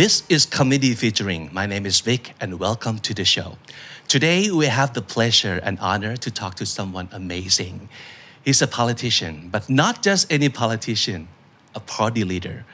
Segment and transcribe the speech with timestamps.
[0.00, 1.50] This is Comedy Featuring.
[1.52, 3.58] My name is Vic and welcome to the show.
[4.08, 7.90] Today we have the pleasure and honor to talk to someone amazing.
[8.42, 11.28] He's a politician, but not just any politician,
[11.74, 12.64] a party leader.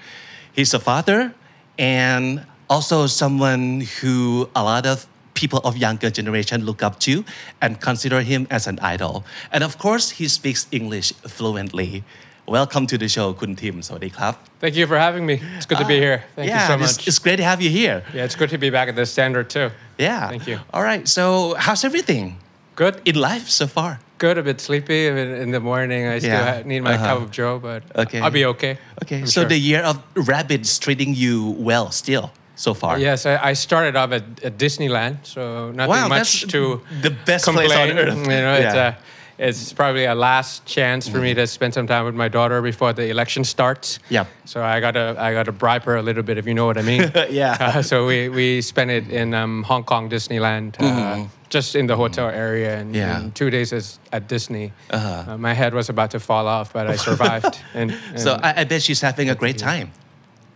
[0.53, 1.35] He's a father
[1.77, 7.25] and also someone who a lot of people of younger generation look up to
[7.61, 9.25] and consider him as an idol.
[9.51, 12.05] And of course, he speaks English fluently.
[12.49, 13.81] Welcome to the show, Kun Tim.
[13.99, 14.37] they krab.
[14.61, 15.41] Thank you for having me.
[15.57, 16.25] It's good to be ah, here.
[16.37, 16.91] Thank yeah, you so much.
[16.99, 18.05] It's, it's great to have you here.
[18.15, 19.71] Yeah, it's good to be back at the standard too.
[19.99, 20.29] Yeah.
[20.29, 20.61] Thank you.
[20.73, 21.09] All right.
[21.09, 22.39] So, how's everything?
[22.77, 23.01] Good.
[23.05, 23.99] In life so far?
[24.19, 24.39] Good.
[24.39, 25.09] A bit sleepy.
[25.09, 26.63] I mean, in the morning, I still Yeah.
[26.65, 27.07] need my Uh-huh.
[27.15, 28.21] cup of joe, but Okay.
[28.21, 28.79] I'll be okay.
[29.03, 29.19] Okay.
[29.23, 29.49] I'm so sure.
[29.49, 32.97] the year of rabbits treating you well still so far.
[32.99, 37.45] Yes, I, started off at, at Disneyland, so nothing Wow, much that's to the best
[37.47, 38.17] place on earth.
[38.17, 38.87] You know, it's, Yeah.
[38.87, 38.95] uh,
[39.39, 42.93] it's probably a last chance for me to spend some time with my daughter before
[42.93, 43.99] the election starts.
[44.09, 44.25] Yeah.
[44.45, 46.83] So I gotta I gotta bribe her a little bit if you know what I
[46.83, 47.11] mean.
[47.31, 47.57] Yeah.
[47.61, 51.97] Uh, so we we spent it in um, Hong Kong Disneyland, uh, just in the
[51.97, 52.95] hotel area, and, Mm-hmm.
[52.95, 53.21] Yeah.
[53.21, 54.73] and two days at Disney.
[54.91, 55.33] Uh-huh.
[55.33, 57.59] Uh, my head was about to fall off, but I survived.
[57.75, 59.91] and, and So I, I bet she's having a great time.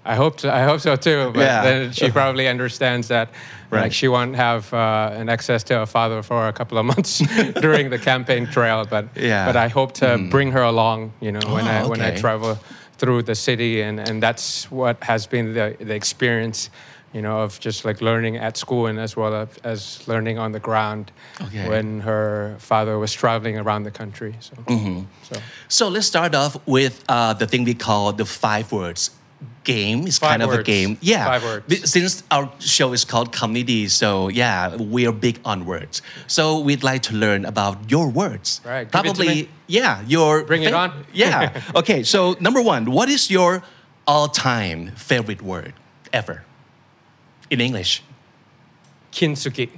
[0.04, 1.30] I hope so, I hope so too.
[1.34, 1.62] But Yeah.
[1.62, 3.28] then she probably understands that
[3.70, 3.82] Right.
[3.82, 7.18] like she won't have uh, an access to her father for a couple of months
[7.60, 8.84] during the campaign trail.
[8.84, 9.44] But Yeah.
[9.46, 11.12] But I hope to bring her along.
[11.20, 12.56] You know, when Oh, I when I travel
[12.98, 16.70] through the city, and and that's what has been the the experience.
[17.12, 20.52] You know, of just like learning at school and as well as, as learning on
[20.52, 21.66] the ground Okay.
[21.68, 24.34] when her father was traveling around the country.
[24.40, 25.00] So, Mm-hmm.
[25.22, 25.36] so
[25.68, 29.10] So let's start off with uh, the thing we call the five words
[29.64, 30.06] game.
[30.06, 30.98] It's Five kind of a game.
[31.01, 31.24] Yeah.
[31.24, 31.90] Five words.
[31.90, 36.02] Since our show is called comedy, so yeah, we're big on words.
[36.27, 38.61] So we'd like to learn about your words.
[38.64, 40.45] Right, give it to Probably, yeah, your.
[40.45, 40.90] Bring it on.
[41.12, 41.61] Yeah.
[41.74, 42.02] okay.
[42.02, 43.62] So number one, what is your
[44.07, 45.74] all-time favorite word
[46.13, 46.45] ever
[47.51, 48.02] in English?
[49.13, 49.68] kintsugi.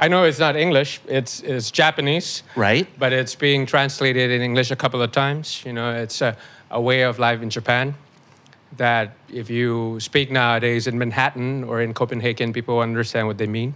[0.00, 2.42] I know it's not English; it's it's Japanese.
[2.56, 2.86] Right.
[2.98, 5.62] but it's being translated in English a couple of times.
[5.64, 6.36] You know, it's a,
[6.70, 7.94] a way of life in Japan
[8.76, 13.74] that if you speak nowadays in Manhattan or in Copenhagen, people understand what they mean.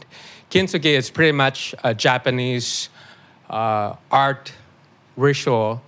[0.51, 2.89] Kintsugi is pretty much a Japanese
[3.51, 4.53] uh, art
[5.17, 5.83] ritual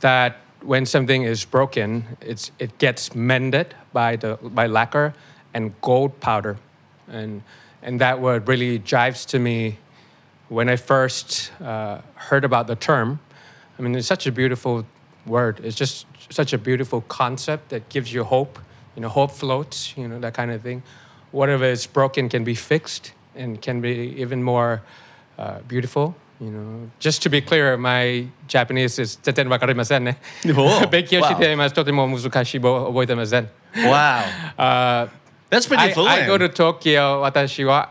[0.00, 5.14] that when something is broken, it's, it gets mended by, the, by lacquer
[5.52, 6.56] and gold powder.
[7.08, 7.42] And,
[7.82, 9.78] and that word really jives to me
[10.48, 13.20] when I first uh, heard about the term.
[13.78, 14.86] I mean, it's such a beautiful
[15.26, 15.60] word.
[15.62, 18.58] It's just such a beautiful concept that gives you hope.
[18.96, 19.94] You know, hope floats.
[19.96, 20.82] You know that kind of thing.
[21.32, 24.82] Whatever is broken can be fixed and can be even more
[25.38, 26.14] uh, beautiful.
[26.40, 30.16] You know, just to be clear, my Japanese is teten wakarimasen ne.
[31.22, 31.30] Wow.
[33.76, 34.24] wow.
[34.58, 35.08] Uh,
[35.50, 36.10] That's pretty fluent.
[36.10, 37.22] I, I go to Tokyo.
[37.22, 37.86] Watashi wa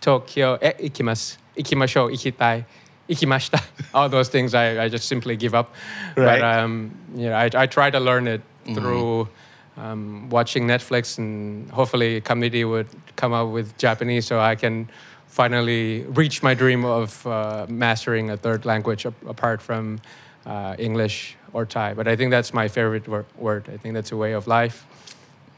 [0.00, 1.36] Tokyo e ikimasu.
[1.56, 2.64] Ikimashou, ikitai
[3.08, 3.62] ikimashita.
[3.94, 5.74] All those things I, I just simply give up.
[6.16, 6.40] Right.
[6.40, 8.74] But um, you know, I, I try to learn it mm-hmm.
[8.74, 9.24] through.
[9.24, 9.32] Mm-hmm.
[9.78, 14.90] Um, watching Netflix, and hopefully, comedy would come up with Japanese so I can
[15.28, 20.00] finally reach my dream of uh, mastering a third language ap- apart from
[20.46, 21.94] uh, English or Thai.
[21.94, 23.68] But I think that's my favorite wor- word.
[23.72, 24.84] I think that's a way of life.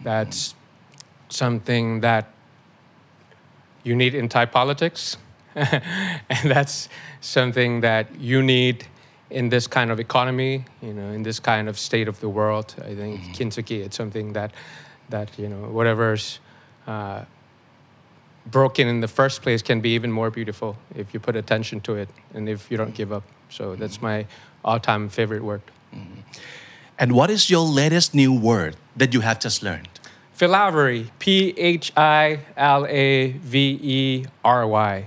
[0.02, 0.54] That's
[1.30, 2.26] something that
[3.82, 5.16] you need in Thai politics.
[5.54, 6.88] and that's
[7.20, 8.86] something that you need
[9.30, 12.74] in this kind of economy, you know, in this kind of state of the world.
[12.78, 13.32] I think mm-hmm.
[13.32, 14.52] kintsugi, it's something that,
[15.08, 16.40] that you know, whatever's
[16.86, 17.24] uh,
[18.46, 21.94] broken in the first place can be even more beautiful if you put attention to
[21.94, 23.24] it and if you don't give up.
[23.48, 23.80] So mm-hmm.
[23.80, 24.26] that's my
[24.64, 25.62] all-time favorite word.
[25.94, 26.20] Mm-hmm.
[26.98, 29.88] And what is your latest new word that you have just learned?
[30.32, 35.06] Philavery, P H I L A V E R Y.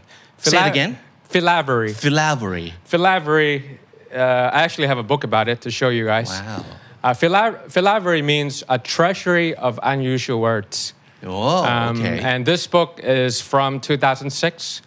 [0.50, 0.98] Say it again.
[1.30, 1.94] Philavery.
[1.94, 2.74] Philavery.
[2.86, 3.80] Philavery,
[4.14, 4.18] uh,
[4.54, 6.30] I actually have a book about it to show you guys.
[6.30, 6.66] Wow.
[7.04, 10.94] Uh, phila- philavery means a treasury of unusual words.
[11.26, 12.20] Oh, Um, okay.
[12.20, 14.82] And this book is from 2006.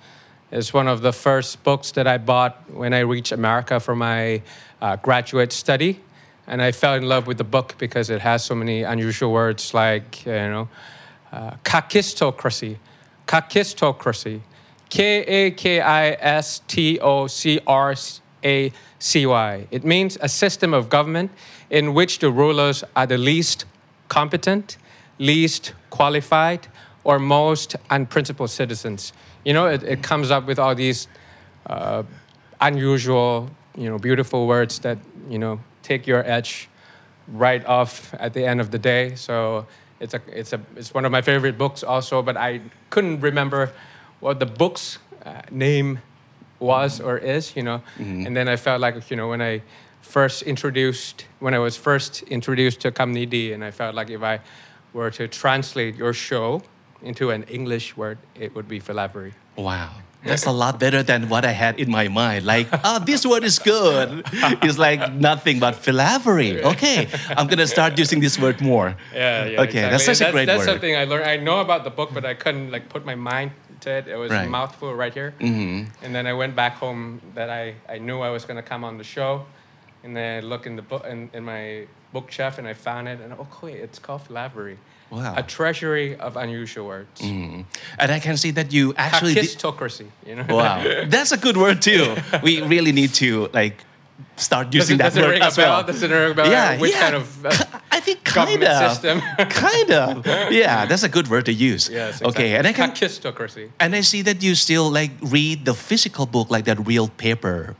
[0.52, 4.42] It's one of the first books that I bought when I reached America for my
[4.80, 6.00] uh, graduate study.
[6.46, 9.74] And I fell in love with the book because it has so many unusual words
[9.74, 10.68] like, you know,
[11.32, 12.76] uh, kakistocracy,
[13.26, 14.40] kakistocracy,
[14.88, 17.94] K A K I S T O C R
[18.44, 19.66] A C Y.
[19.70, 21.30] It means a system of government
[21.70, 23.64] in which the rulers are the least
[24.08, 24.76] competent,
[25.18, 26.68] least qualified,
[27.04, 29.12] or most unprincipled citizens.
[29.44, 31.08] You know, it, it comes up with all these
[31.66, 32.02] uh,
[32.60, 34.98] unusual, you know, beautiful words that,
[35.28, 36.68] you know, take your edge
[37.28, 39.14] right off at the end of the day.
[39.14, 39.66] So
[40.00, 42.60] it's a, it's a, it's one of my favorite books also, but I
[42.90, 43.72] couldn't remember
[44.26, 46.00] what the book's uh, name
[46.58, 47.80] was or is, you know.
[47.96, 49.62] And then I felt like, you know, when I
[50.02, 54.22] first introduced, when I was first introduced to Kamni D, and I felt like if
[54.22, 54.40] I
[54.92, 56.62] were to translate your show
[57.02, 59.32] into an English word, it would be philavery.
[59.54, 59.90] Wow.
[60.24, 62.44] That's a lot better than what I had in my mind.
[62.44, 64.24] Like, oh, this word is good.
[64.66, 66.64] It's like nothing but philavery.
[66.64, 67.06] Okay,
[67.38, 68.96] I'm gonna start using this word more.
[69.14, 69.60] Yeah, yeah.
[69.62, 70.26] Okay, that's such exactly.
[70.26, 70.66] a great that's, word.
[70.66, 71.26] That's something I learned.
[71.30, 74.08] I know about the book, but I couldn't like put my mind to it.
[74.08, 74.46] It was Right.
[74.46, 75.34] a mouthful right here.
[75.40, 76.04] Mm-hmm.
[76.04, 78.98] And then I went back home that I, I knew I was gonna come on
[78.98, 79.46] the show,
[80.04, 83.20] and then I looked in the book in, in my bookshelf and I found it
[83.20, 84.78] and oh wait, it's called philavery.
[85.10, 85.34] Wow.
[85.36, 87.20] A treasury of unusual words.
[87.20, 87.64] And
[87.98, 89.34] I can see that you actually.
[89.34, 90.46] Kakistocracy, you know.
[90.48, 92.16] wow, that's a good word too.
[92.42, 93.84] We really need to like
[94.36, 95.82] start Does using it, that does word as well.
[95.84, 96.50] Does it ring a bell?
[96.50, 97.00] Yeah, Which yeah.
[97.00, 97.52] kind of uh,
[97.90, 98.90] I think kind of.
[98.92, 99.20] system?
[99.50, 100.26] kind of.
[100.52, 101.88] Yeah, that's a good word to use.
[101.88, 102.22] yes.
[102.22, 103.70] Okay, and I can Kakistocracy.
[103.80, 107.74] and I see that you still like read the physical book like that real paper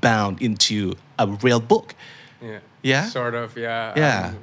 [0.00, 1.94] bound into a real book.
[2.42, 2.58] Yeah.
[2.82, 3.06] Yeah?
[3.08, 3.56] Sort of.
[3.56, 3.92] Yeah.
[3.96, 4.26] Yeah.
[4.28, 4.36] um,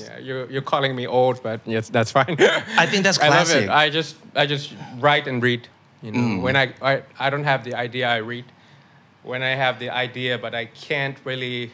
[0.00, 0.18] yeah.
[0.18, 2.36] You're you're calling me old, but yes, that's fine.
[2.76, 3.56] I think that's classic.
[3.56, 3.70] I love it.
[3.70, 5.68] I just I just write and read.
[6.02, 6.42] You know, Mm.
[6.42, 8.44] when I, I I don't have the idea, I read.
[9.26, 11.72] When I have the idea, but I can't really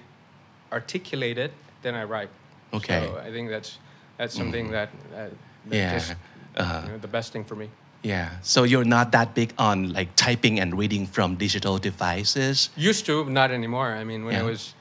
[0.72, 1.52] articulate it,
[1.82, 2.30] then I write.
[2.72, 3.00] Okay.
[3.00, 3.12] Mm.
[3.12, 3.78] So I think that's
[4.18, 5.28] that's something that, uh,
[5.68, 5.92] that Yeah.
[5.98, 6.14] just,
[6.56, 6.82] Uh-huh.
[6.84, 7.68] you know, the best thing for me.
[8.02, 8.28] Yeah.
[8.42, 12.70] So you're not that big on like typing and reading from digital devices.
[12.76, 14.00] Used to, not anymore.
[14.00, 14.74] I mean, when I was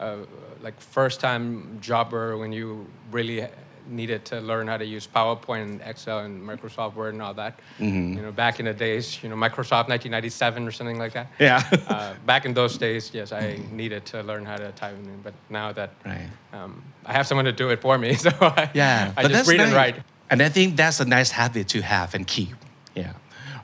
[0.00, 0.16] uh,
[0.62, 3.46] like first time jobber, when you really
[3.88, 7.58] needed to learn how to use PowerPoint and Excel and Microsoft Word and all that.
[7.78, 8.14] Mm-hmm.
[8.16, 11.28] You know, back in the days, you know, Microsoft 1997 or something like that.
[11.38, 11.62] Yeah.
[11.88, 14.94] uh, back in those days, yes, I needed to learn how to type.
[14.94, 16.28] in, But now that Right.
[16.52, 19.12] um, I have someone to do it for me, so I, Yeah.
[19.16, 19.66] I but just that's read nice.
[19.68, 19.96] and write.
[20.30, 22.54] And I think that's a nice habit to have and keep.
[22.94, 23.12] Yeah.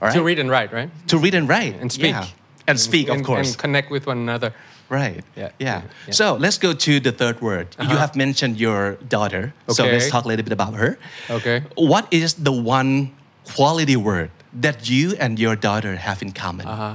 [0.00, 0.12] All right.
[0.14, 0.90] To read and write, right?
[1.08, 2.12] To read and write And speak.
[2.12, 2.26] Yeah.
[2.66, 3.48] And speak, of course.
[3.48, 4.52] And connect with one another.
[4.90, 5.22] Right.
[5.36, 5.50] Yeah, Yeah.
[5.58, 6.12] yeah, yeah.
[6.12, 7.68] So let's go to the third word.
[7.80, 9.54] You have mentioned your daughter.
[9.68, 9.74] Okay.
[9.74, 10.98] So let's talk a little bit about her.
[11.30, 11.62] Okay.
[11.76, 13.10] What is the one
[13.54, 16.66] quality word that you and your daughter have in common?
[16.66, 16.94] Uh-huh.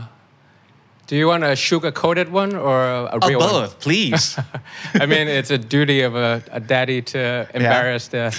[1.07, 3.49] Do you want a sugar-coated one or a, Oh, real one?
[3.49, 4.37] both, please.
[4.95, 8.31] I mean, it's a duty of a, a daddy to embarrass their,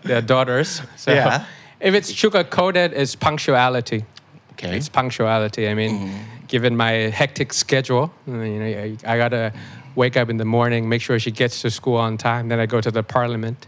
[0.04, 0.82] their daughters.
[0.96, 1.46] So Yeah.
[1.80, 4.04] if it's sugar coated, it's punctuality.
[4.52, 4.76] Okay.
[4.76, 5.66] It's punctuality.
[5.68, 6.12] I mean,
[6.48, 9.52] given my hectic schedule, you know, I, I gotta
[9.94, 12.48] wake up in the morning, make sure she gets to school on time.
[12.48, 13.66] Then I go to the parliament.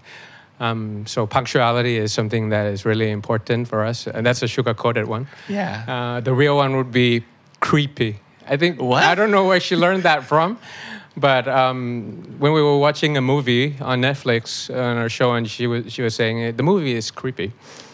[0.58, 4.74] Um, so punctuality is something that is really important for us, and that's a sugar
[4.74, 5.28] coated one.
[5.48, 5.84] Yeah.
[5.86, 7.24] Uh, the real one would be
[7.60, 8.20] creepy.
[8.48, 9.02] I think What?
[9.04, 10.58] I don't know where she learned that from,
[11.16, 15.66] but um, when we were watching a movie on Netflix on our show, and she
[15.66, 17.52] was she was saying "Eh, the movie is creepy,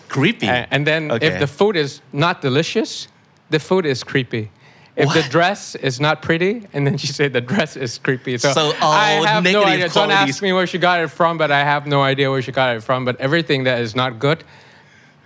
[0.08, 0.46] Creepy.
[0.46, 1.26] A- and then Okay.
[1.26, 3.08] if the food is not delicious,
[3.50, 4.50] the food is creepy.
[4.94, 8.36] If the dress is not pretty, and then she said the dress is creepy.
[8.36, 9.88] So, So I have no idea.
[9.88, 10.34] Don't qualities.
[10.34, 12.76] ask me where she got it from, but I have no idea where she got
[12.76, 13.04] it from.
[13.04, 14.44] But everything that is not good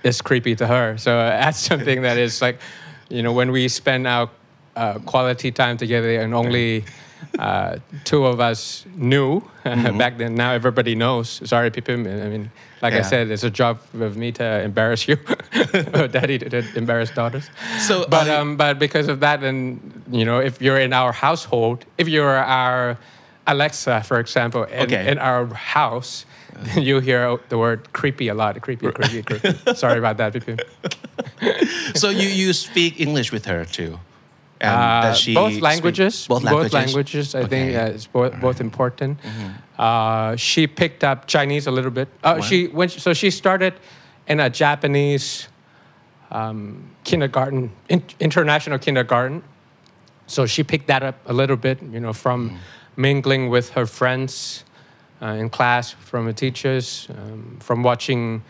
[0.05, 0.97] is creepy to her.
[0.99, 2.61] So that's something that is like,
[3.09, 4.31] you know, when we spend our
[4.77, 6.85] uh, quality time together and only
[7.39, 10.35] uh, two of us knew back then.
[10.35, 11.41] Now everybody knows.
[11.49, 12.07] Sorry, Pipim.
[12.25, 12.51] I mean,
[12.83, 15.17] like I said, it's a job of me to embarrass you,
[16.13, 17.49] daddy to, to embarrass daughters.
[17.81, 21.85] So, but um, but because of that, and you know, if you're in our household,
[21.99, 22.99] if you're our
[23.47, 25.11] Alexa, for example, in, Okay.
[25.11, 28.61] in our house, then you hear the word creepy a lot.
[28.61, 29.75] Creepy, creepy, creepy.
[29.75, 30.61] Sorry about that, Pipim.
[31.97, 33.99] so you, you speak English with her too?
[34.61, 36.27] And Uh, she both speak- languages.
[36.29, 37.35] both languages.
[37.35, 39.19] I think uh, it's both, both important.
[39.79, 42.09] Uh, she picked up Chinese a little bit.
[42.25, 42.41] Uh, Wow.
[42.41, 42.91] She went.
[42.93, 43.75] So she started
[44.27, 45.49] in a Japanese
[46.31, 49.43] um, kindergarten, in, international kindergarten.
[50.27, 52.59] So she picked that up a little bit, you know, from
[52.97, 54.65] mingling with her friends
[55.23, 58.43] uh, in class, from the teachers, um, from watching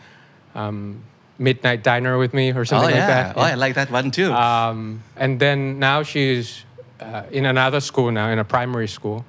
[0.55, 1.03] um,
[1.39, 3.07] Midnight Diner with me or Oh something yeah.
[3.07, 3.37] like that.
[3.37, 4.31] Oh, I like that one too.
[4.33, 6.63] Um, and then now she's
[6.99, 9.25] uh, in another school now, in a primary school.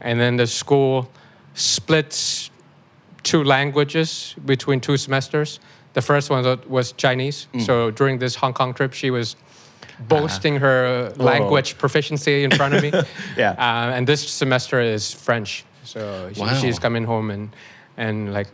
[0.00, 1.10] And then the school
[1.54, 2.50] splits
[3.22, 5.60] two languages between two semesters.
[5.92, 7.48] The first one was- Chinese.
[7.58, 9.36] So during this Hong Kong trip, she was
[10.08, 12.90] boasting her language proficiency in front of me.
[13.36, 13.50] Yeah.
[13.58, 16.54] Uh, and this semester is French, so she, Wow.
[16.54, 17.50] she's coming home and
[18.00, 18.48] and like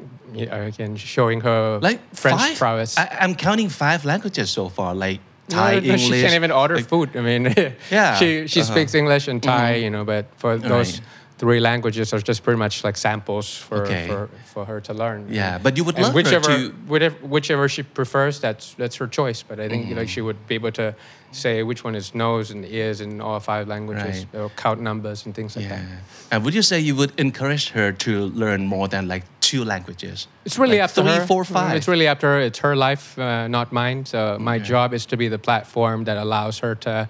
[0.69, 2.59] again showing her Like French five?
[2.59, 2.99] prowess.
[2.99, 6.03] I, I'm counting five languages so far, like Thai, no, English.
[6.03, 7.09] She can't even order like- food.
[7.17, 7.45] I mean,
[7.91, 8.73] Yeah, she she uh-huh.
[8.73, 11.01] speaks English and Thai, you know, but for those Right.
[11.39, 14.07] three languages are just pretty much like samples for Okay.
[14.09, 15.21] for, for her to learn.
[15.31, 16.75] Yeah, but you would and love whichever, her to.
[16.89, 19.45] whichever whichever she prefers, that's that's her choice.
[19.49, 19.99] But I think Mm-hmm.
[20.01, 20.95] like she would be able to
[21.33, 24.41] say which one is nose and ears in all five languages, Right.
[24.43, 25.77] or count numbers and things like Yeah.
[25.77, 26.03] that.
[26.33, 28.13] And would you say you would encourage her to
[28.43, 30.27] learn more than like two languages?
[30.45, 31.27] It's really Like up to three, her.
[31.27, 31.77] four, five.
[31.77, 32.41] It's really up to her.
[32.41, 34.05] It's her life, uh, not mine.
[34.05, 37.09] So my job is to be the platform that allows her to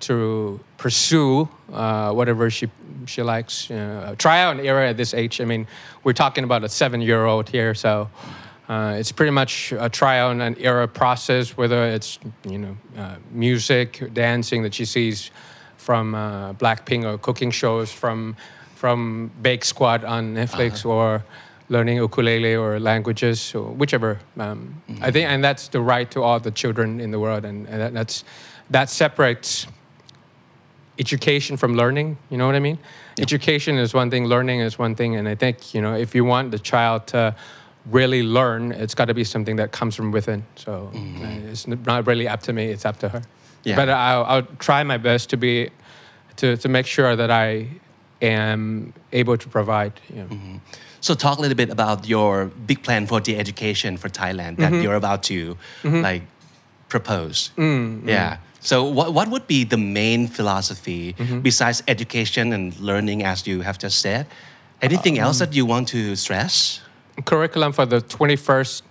[0.00, 2.66] to pursue uh, whatever she
[3.06, 3.70] she likes.
[3.70, 5.40] You know, try out an era at this age.
[5.40, 5.66] I mean,
[6.04, 8.08] we're talking about a seven-year-old here, so.
[8.66, 13.16] Uh, it's pretty much a trial and an era process, whether it's you know uh,
[13.30, 15.30] music, dancing that she sees
[15.76, 18.34] from uh, Blackpink or cooking shows from
[18.74, 21.22] from Bake Squad on Netflix or
[21.68, 24.18] learning ukulele or languages or whichever.
[24.38, 27.66] Um, I think, and that's the right to all the children in the world, and,
[27.68, 28.24] and that, that's
[28.70, 29.66] that separates
[30.98, 32.16] education from learning.
[32.30, 32.78] You know what I mean?
[33.18, 36.24] Education is one thing, learning is one thing, and I think you know if you
[36.24, 37.34] want the child to
[37.86, 40.44] really learn, it's got to be something that comes from within.
[40.56, 43.22] So uh, it's not really up to me; it's up to her.
[43.64, 43.76] Yeah.
[43.76, 45.70] But I'll, I'll try my best to be
[46.36, 47.68] to, to make sure that I
[48.24, 49.92] am able to provide.
[50.14, 50.60] You know.
[51.00, 54.72] So talk a little bit about your big plan for the education for Thailand that
[54.72, 54.82] Mm-hmm.
[54.82, 56.22] you're about to like
[56.88, 57.50] propose.
[57.56, 58.36] Mm, Yeah.
[58.60, 61.40] So what, what would be the main philosophy Mm-hmm.
[61.40, 64.26] besides education and learning as you have just said?
[64.80, 66.80] Anything Um, else that you want to stress?
[67.24, 68.82] curriculum for the 21st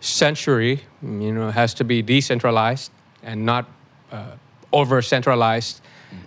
[0.00, 2.90] century, you know, has to be decentralized
[3.22, 3.64] and not
[4.12, 4.36] uh,
[4.72, 5.80] over centralized,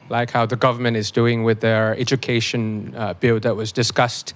[0.10, 4.34] like how the government is doing with their education uh, bill that was discussed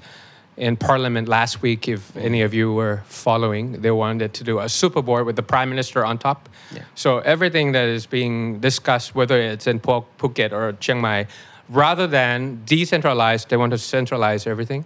[0.57, 1.87] in Parliament last week.
[1.87, 5.43] If any of you were following, they wanted to do a super board with the
[5.43, 6.49] prime minister on top.
[6.73, 6.83] Yeah.
[6.95, 11.27] So everything that is being discussed, whether it's in Phu- Phuket or Chiang Mai,
[11.69, 14.85] rather than decentralized, they want to centralize everything.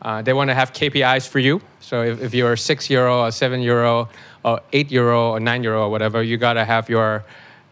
[0.00, 1.60] Uh, they want to have KPIs for you.
[1.80, 4.08] So if, if you're a six old, a seven old,
[4.44, 7.24] or eight old, or nine year old, whatever, you got to have your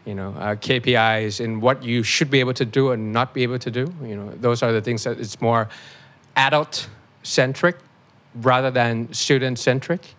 [0.07, 3.43] you know, uh, KPIs and what you should be able to do and not be
[3.43, 3.93] able to do.
[4.01, 5.67] You know, those are the things that it's more
[6.37, 6.87] adult
[7.23, 7.75] centric
[8.35, 10.15] rather than student centric.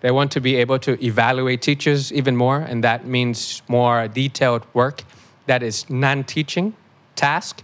[0.00, 4.64] They want to be able to evaluate teachers even more, and that means more detailed
[4.72, 5.04] work
[5.44, 6.74] that is non teaching
[7.14, 7.62] task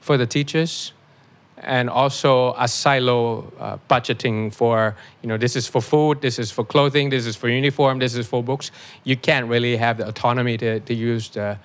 [0.00, 0.92] for the teachers
[1.62, 6.50] and also a silo uh, budgeting for you know this is for food this is
[6.50, 8.70] for clothing this is for uniform this is for books.
[9.04, 11.58] You can't really have the autonomy to, to use the,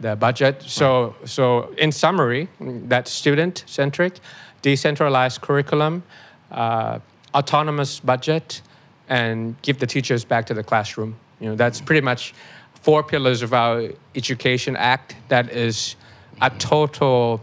[0.00, 0.62] the budget.
[0.62, 4.14] So so in summary that student centric
[4.62, 6.02] decentralized curriculum
[6.50, 6.98] uh,
[7.34, 8.62] autonomous budget
[9.08, 11.16] and give the teachers back to the classroom.
[11.40, 12.34] You know that's pretty much
[12.74, 15.96] four pillars of our education act that is
[16.40, 17.42] a total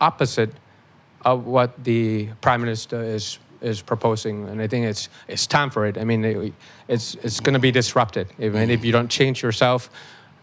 [0.00, 0.50] opposite
[1.24, 5.86] of what the prime minister is is proposing, and I think it's it's time for
[5.86, 5.96] it.
[5.96, 6.52] I mean, it,
[6.88, 8.26] it's it's going to be disrupted.
[8.40, 9.88] I mean, if you don't change yourself,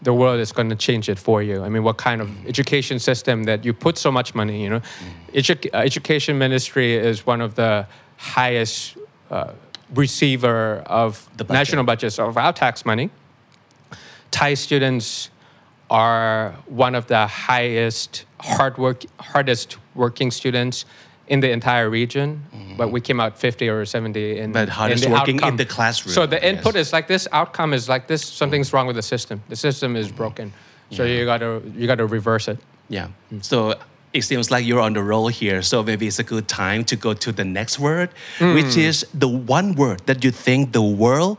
[0.02, 1.62] the world is going to change it for you.
[1.62, 4.62] I mean, what kind of education system that you put so much money?
[4.62, 4.80] You know,
[5.34, 8.96] Edu- uh, education ministry is one of the highest
[9.30, 9.52] uh,
[9.94, 11.60] receiver of The budget.
[11.60, 13.10] national budgets of our tax money.
[14.30, 15.30] Thai students
[15.90, 20.84] are one of the highest hard work, hardest working students
[21.26, 22.44] in the entire region.
[22.54, 22.76] Mm-hmm.
[22.76, 24.52] But we came out 50 or 70 in, Mm-hmm.
[24.52, 26.44] But in the working in the classroom, So the yes.
[26.44, 28.24] input is like this, outcome is like this.
[28.24, 28.76] Something's mm-hmm.
[28.76, 29.42] wrong with the system.
[29.48, 30.16] The system is mm-hmm.
[30.16, 30.52] broken.
[30.92, 32.58] So you gotta you gotta reverse it.
[32.88, 33.08] Yeah.
[33.32, 33.44] Mm.
[33.44, 33.74] So
[34.12, 35.62] it seems like you're on the roll here.
[35.62, 38.88] So maybe it's a good time to go to the next word, which mm.
[38.88, 41.38] is the one word that you think the world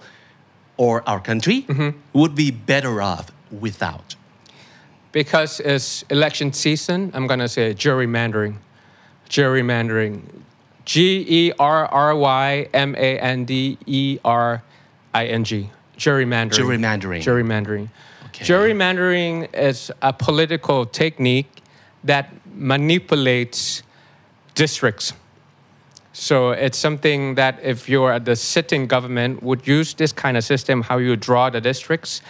[0.77, 1.65] or our country
[2.13, 4.15] would be better off without.
[5.11, 8.55] Because it's election season, I'm gonna say gerrymandering.
[9.29, 10.21] Gerrymandering.
[10.85, 14.63] G E R R Y M A N D E R
[15.13, 15.69] I N G.
[15.97, 16.51] Gerrymandering.
[16.51, 17.21] Gerrymandering.
[17.21, 17.89] Gerrymandering.
[18.27, 18.45] Okay.
[18.45, 21.61] Gerrymandering is a political technique
[22.03, 23.83] that manipulates
[24.55, 25.13] districts.
[26.13, 30.43] So it's something that if you're at the sitting government would use this kind of
[30.43, 32.21] system how you draw the districts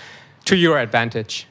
[0.45, 1.47] to your advantage.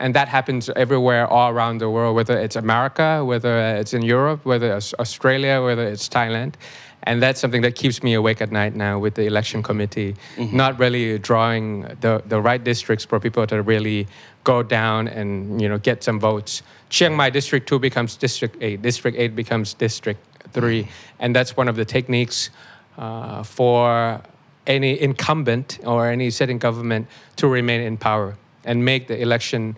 [0.00, 4.46] And that happens everywhere, all around the world, whether it's America, whether it's in Europe,
[4.46, 6.54] whether it's Australia, whether it's Thailand.
[7.02, 10.16] And that's something that keeps me awake at night now with the election committee,
[10.52, 14.06] not really drawing the, the right districts for people to really
[14.44, 16.62] go down and you know get some votes.
[16.88, 20.20] Chiang Mai District 2 becomes District 8, District 8 becomes District
[20.52, 20.88] 3.
[21.18, 22.50] And that's one of the techniques
[22.98, 24.20] uh, for
[24.66, 29.76] any incumbent or any sitting government to remain in power and make the election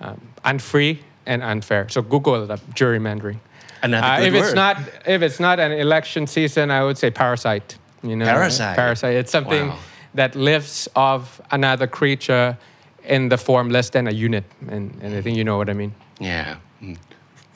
[0.00, 1.88] um, unfree and unfair.
[1.88, 3.38] So Google up, gerrymandering.
[3.82, 4.76] Another Uh, if it's not
[5.06, 7.76] if it's not an election season, I would say parasite.
[8.02, 8.76] You know, Parasite.
[8.76, 9.14] Parasite.
[9.14, 9.78] It's something Wow.
[10.14, 12.56] that lives off another creature
[13.04, 15.72] in the form less than a unit, and, and I think you know what I
[15.72, 15.92] mean.
[16.20, 16.56] Yeah.
[16.82, 16.96] Mm.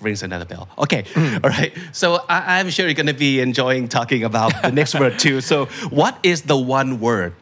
[0.00, 0.68] Rings another bell.
[0.78, 1.04] Okay.
[1.42, 1.72] All right.
[1.92, 5.40] So I, I'm sure you're going to be enjoying talking about the next word too.
[5.40, 7.32] So, what is the one word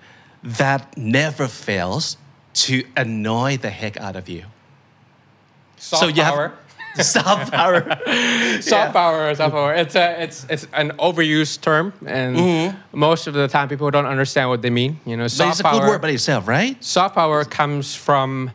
[0.42, 2.16] that never fails
[2.54, 4.44] to annoy the heck out of you?
[5.76, 6.54] Soft so you power.
[6.96, 7.80] have soft power.
[8.62, 9.74] soft power, soft power.
[9.74, 14.48] It's a, it's, it's an overused term, and most of the time people don't understand
[14.48, 15.00] what they mean.
[15.04, 15.80] You know, But soft it's a power.
[15.80, 16.82] good word by itself, right?
[16.82, 18.52] Soft power comes from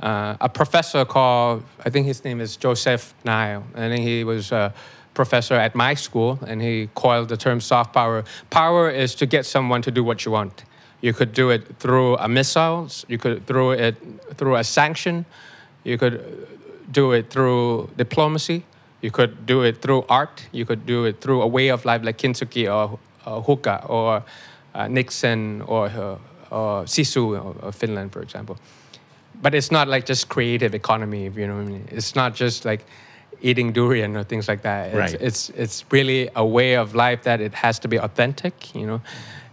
[0.00, 3.62] uh, a professor called, I think his name is Joseph Nye.
[3.74, 4.74] and he was a
[5.14, 8.24] professor at my school, and he coined the term soft power.
[8.50, 10.64] Power is to get someone to do what you want.
[11.06, 12.88] You could do it through a missile.
[13.06, 13.94] You could through it
[14.38, 15.24] through a sanction.
[15.84, 16.16] You could
[16.90, 18.64] do it through diplomacy.
[19.02, 20.36] You could do it through art.
[20.50, 24.24] You could do it through a way of life like Kintsugi or uh, Hygge or
[24.74, 26.18] uh, Niksen or, uh,
[26.56, 27.22] or Sisu
[27.62, 28.56] or Finland, for example.
[29.42, 31.88] But it's not like just creative economy, if you know what I mean.
[31.92, 32.84] It's not just like
[33.42, 34.88] eating durian or things like that.
[34.88, 35.22] It's, Right.
[35.22, 39.00] it's, it's really a way of life that it has to be authentic, you know.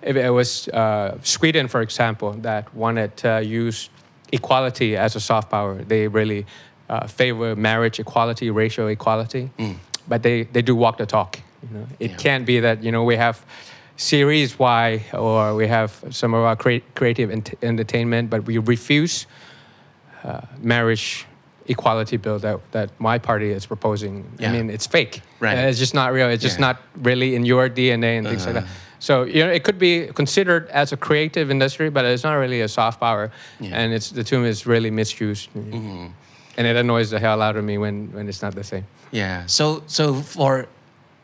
[0.05, 3.89] If it was uh, Sweden, for example, that wanted to use
[4.31, 5.75] equality as a soft power.
[5.83, 6.45] They really
[6.89, 9.49] uh, favor marriage equality, racial equality,
[10.07, 11.39] but they, they do walk the talk.
[11.63, 12.17] You know, it Yeah.
[12.17, 13.45] can't be that you know we have
[13.95, 19.27] series Y or we have some of our crea- creative ent- entertainment, but we refuse
[20.23, 21.25] uh, marriage
[21.67, 24.25] equality bill that, that my party is proposing.
[24.39, 24.49] Yeah.
[24.49, 25.21] I mean, it's fake.
[25.39, 25.57] Right.
[25.57, 26.27] Uh, It's just not real.
[26.29, 26.67] It's just Yeah.
[26.73, 28.65] not really in your DNA and things like that.
[29.03, 32.61] So you know, it could be considered as a creative industry, but it's not really
[32.61, 33.75] a soft power, Yeah.
[33.79, 35.49] and it's the term is really misused,
[36.57, 38.85] and it annoys the hell out of me when, when it's not the same.
[39.11, 39.45] Yeah.
[39.47, 40.67] So so for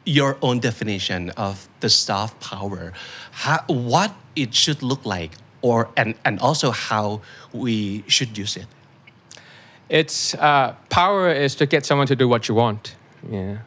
[0.06, 2.92] your own definition of the soft power,
[3.32, 7.22] how, what it should look like, or and and also how
[7.54, 8.68] we should use it.
[9.88, 12.96] It's uh, power is to get someone to do what you want,
[13.32, 13.58] yeah,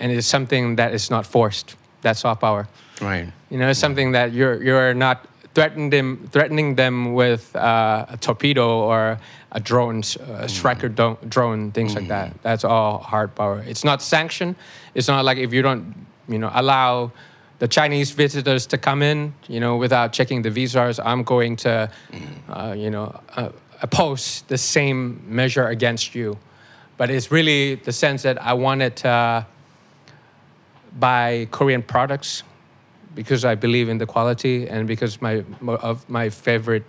[0.00, 1.76] and it's something that is not forced.
[2.02, 2.66] That's soft power.
[3.00, 3.28] Right.
[3.50, 8.16] You know, it's something that you're you're not threatening them threatening them with uh, a
[8.16, 9.18] torpedo or
[9.52, 12.40] a drone, a striker do- drone, things like that.
[12.42, 13.64] That's all hard power.
[13.66, 14.54] It's not sanction.
[14.94, 17.10] It's not like if you don't, you know, allow
[17.58, 21.90] the Chinese visitors to come in, you know, without checking the visas, I'm going to,
[22.48, 23.50] uh, you know, uh,
[23.82, 26.38] oppose the same measure against you.
[26.96, 29.46] But it's really the sense that I wanted to
[30.98, 32.44] buy Korean products
[33.14, 36.84] because I believe in the quality and because my of my favorite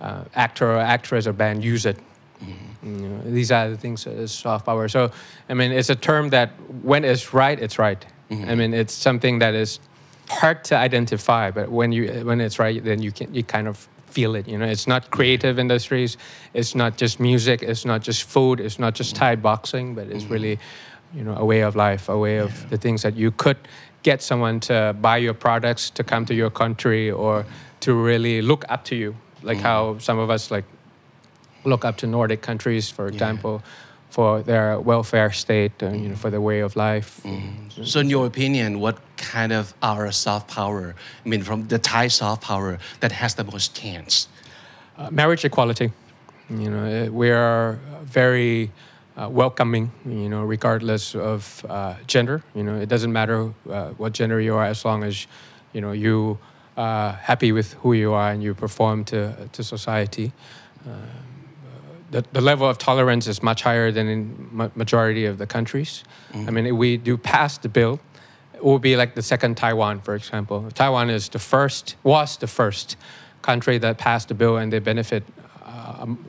[0.00, 1.98] uh, actor or actress or band use it.
[2.42, 3.02] Mm-hmm.
[3.02, 4.88] You know, these are the things that is soft power.
[4.88, 5.10] So
[5.48, 6.50] I mean, it's a term that
[6.82, 8.04] when it's right, it's right.
[8.30, 8.50] Mm-hmm.
[8.50, 9.80] I mean, it's something that is
[10.28, 13.88] hard to identify, but when you when it's right, then you can you kind of
[14.06, 14.48] feel it.
[14.48, 16.16] You know, it's not creative industries.
[16.54, 17.62] It's not just music.
[17.62, 18.60] It's not just food.
[18.60, 19.24] It's not just mm-hmm.
[19.24, 20.58] Thai boxing, but it's really,
[21.14, 23.58] you know, a way of life, a way of the things that you could
[24.06, 27.44] get someone to buy your products, to come to your country, or
[27.80, 30.64] to really look up to you, like how some of us like
[31.64, 33.54] look up to Nordic countries, for example,
[34.10, 37.10] for their welfare state, and you know, for their way of life.
[37.84, 40.94] So, in your opinion, what kind of our soft power?
[41.24, 44.28] I mean, from the Thai soft power that has the most chance.
[44.96, 45.90] Uh, marriage equality.
[46.48, 48.70] You know, uh, we are very
[49.16, 49.90] uh, welcoming.
[50.04, 52.42] You know, regardless of uh, gender.
[52.54, 55.26] You know, it doesn't matter uh, what gender you are, as long as
[55.72, 56.38] you know you
[56.76, 60.32] are happy with who you are and you perform to to society.
[60.86, 60.90] Uh,
[62.10, 66.04] the, the level of tolerance is much higher than in ma- majority of the countries.
[66.34, 67.98] I mean, if we do pass the bill,
[68.54, 70.70] it will be like the second Taiwan, for example.
[70.74, 72.96] Taiwan is the first, was the first
[73.42, 75.24] country that passed the bill, and they benefit
[75.64, 76.24] uh, um,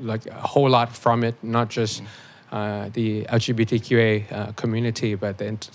[0.00, 2.02] like a whole lot from it, not just
[2.52, 5.70] uh, the LGBTQA uh, community, but the ent-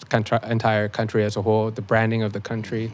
[0.49, 2.91] entire country as a whole, the branding of the country.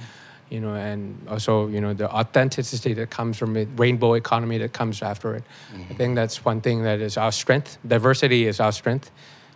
[0.49, 4.73] you know, and also you know the authenticity that comes from it, rainbow economy that
[4.73, 5.43] comes after it.
[5.91, 7.77] I think that's one thing that is our strength.
[7.87, 9.11] Diversity is our strength.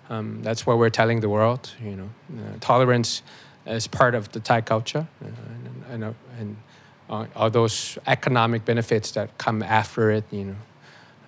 [0.09, 1.73] Um, that's what we're telling the world.
[1.81, 3.23] You know, uh, tolerance
[3.65, 6.57] is part of the Thai culture, uh, and and, and
[7.09, 10.25] uh, all those economic benefits that come after it.
[10.31, 10.55] You know,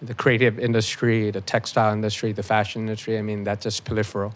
[0.06, 3.18] the creative industry, the textile industry, the fashion industry.
[3.18, 4.34] I mean, that's just peripheral.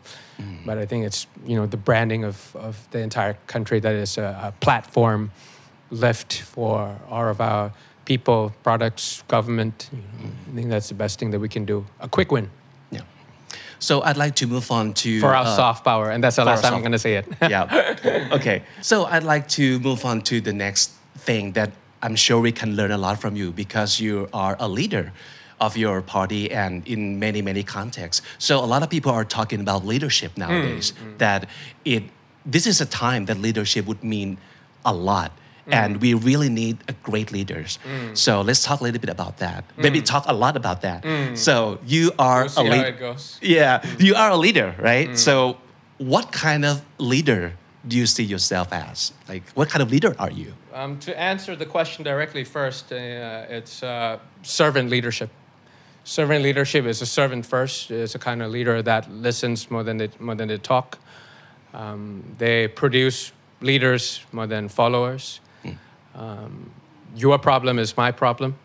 [0.65, 4.17] But I think it's you know the branding of, of the entire country that is
[4.17, 5.31] a, a platform
[5.91, 7.71] left for all of our
[8.05, 9.89] people, products, government.
[9.91, 9.99] Know,
[10.51, 11.85] I think that's the best thing that we can do.
[11.99, 12.49] A quick win
[12.91, 13.01] Yeah.
[13.79, 16.45] So I'd like to move on to for our uh, soft power, and that's the
[16.45, 17.25] last time I'm going to say it.
[17.49, 18.29] yeah.
[18.31, 18.63] Okay.
[18.81, 22.75] So I'd like to move on to the next thing that I'm sure we can
[22.75, 25.11] learn a lot from you because you are a leader
[25.59, 28.25] of your party and in many many contexts.
[28.37, 30.41] So a lot of people are talking about leadership hmm.
[30.41, 31.17] nowadays hmm.
[31.17, 31.47] that
[31.85, 32.03] it
[32.45, 34.37] this is a time that leadership would mean
[34.85, 35.31] a lot.
[35.65, 35.73] Hmm.
[35.73, 37.77] And we really need a great leaders.
[38.13, 39.65] So let's talk a little bit about that.
[39.77, 41.05] Maybe talk a lot about that.
[41.37, 43.15] So you are We'll a leader.
[43.41, 45.17] Yeah, you are a leader, right?
[45.17, 45.57] So,
[45.97, 47.53] what kind of leader
[47.87, 49.13] do you see yourself as?
[49.27, 50.53] Like, what kind of leader are you?
[50.73, 55.29] Um, to answer the question directly first, uh, it's uh, servant leadership.
[56.09, 57.91] Servant leadership is a servant first.
[57.91, 60.97] It's a kind of leader that listens more than they, more than they talk.
[61.71, 65.39] Um, they produce leaders more than followers.
[66.15, 66.71] Um,
[67.15, 68.55] your problem is my problem.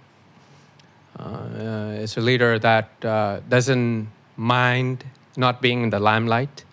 [1.18, 5.04] Uh, it's a leader that uh, doesn't mind
[5.36, 6.64] not being in the limelight.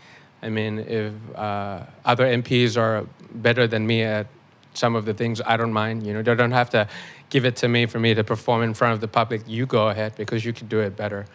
[0.41, 4.27] I mean, if uh, other MPs are better than me at
[4.73, 6.07] some of the things, I don't mind.
[6.07, 6.88] You know, they don't have to
[7.32, 9.41] give it to me for me to perform in front of the public.
[9.48, 11.26] You go ahead because you can do it better.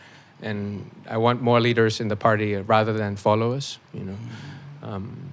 [0.40, 3.78] And I want more leaders in the party rather than followers.
[3.92, 4.16] You know.
[4.82, 5.32] Um,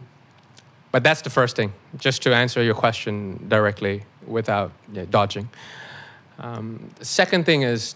[0.91, 5.49] but that's the first thing, just to answer your question directly without yeah, dodging.
[6.39, 7.95] Um, the second thing is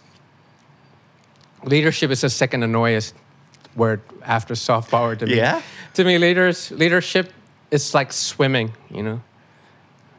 [1.64, 3.14] leadership is the second annoyest
[3.76, 5.36] word after soft power to me.
[5.36, 5.62] Yeah?
[5.94, 7.32] To me, leaders leadership
[7.72, 8.74] is like swimming.
[8.90, 9.22] You know,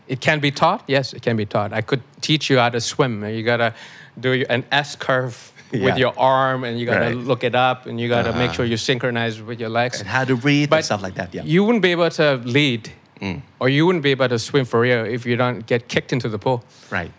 [0.08, 0.82] it can be taught.
[0.86, 1.72] Yes, it can be taught.
[1.72, 3.24] I could teach you how to swim.
[3.24, 3.74] You gotta
[4.18, 5.84] do an S curve Yeah.
[5.84, 7.16] with your arm, and you gotta Right.
[7.16, 8.52] look it up, and you gotta make Uh-huh.
[8.54, 11.34] sure you synchronize with your legs And how to breathe and stuff like that.
[11.34, 11.42] Yeah.
[11.44, 12.90] you wouldn't be able to lead
[13.20, 13.42] Mm.
[13.60, 16.28] or you wouldn't be able to swim for real if you don't get kicked into
[16.28, 17.10] the pool right.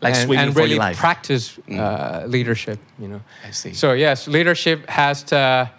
[0.00, 0.96] Like and, swimming and for really your life.
[0.96, 1.00] Mm.
[1.00, 3.72] practice uh, leadership you know I see.
[3.74, 5.70] so yes leadership has to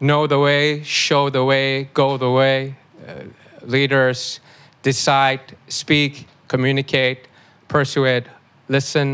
[0.00, 2.74] know the way show the way go the way
[3.06, 3.12] uh,
[3.66, 4.40] leaders
[4.90, 5.42] decide
[5.82, 6.12] speak
[6.54, 7.20] communicate
[7.68, 8.24] persuade
[8.68, 9.08] listen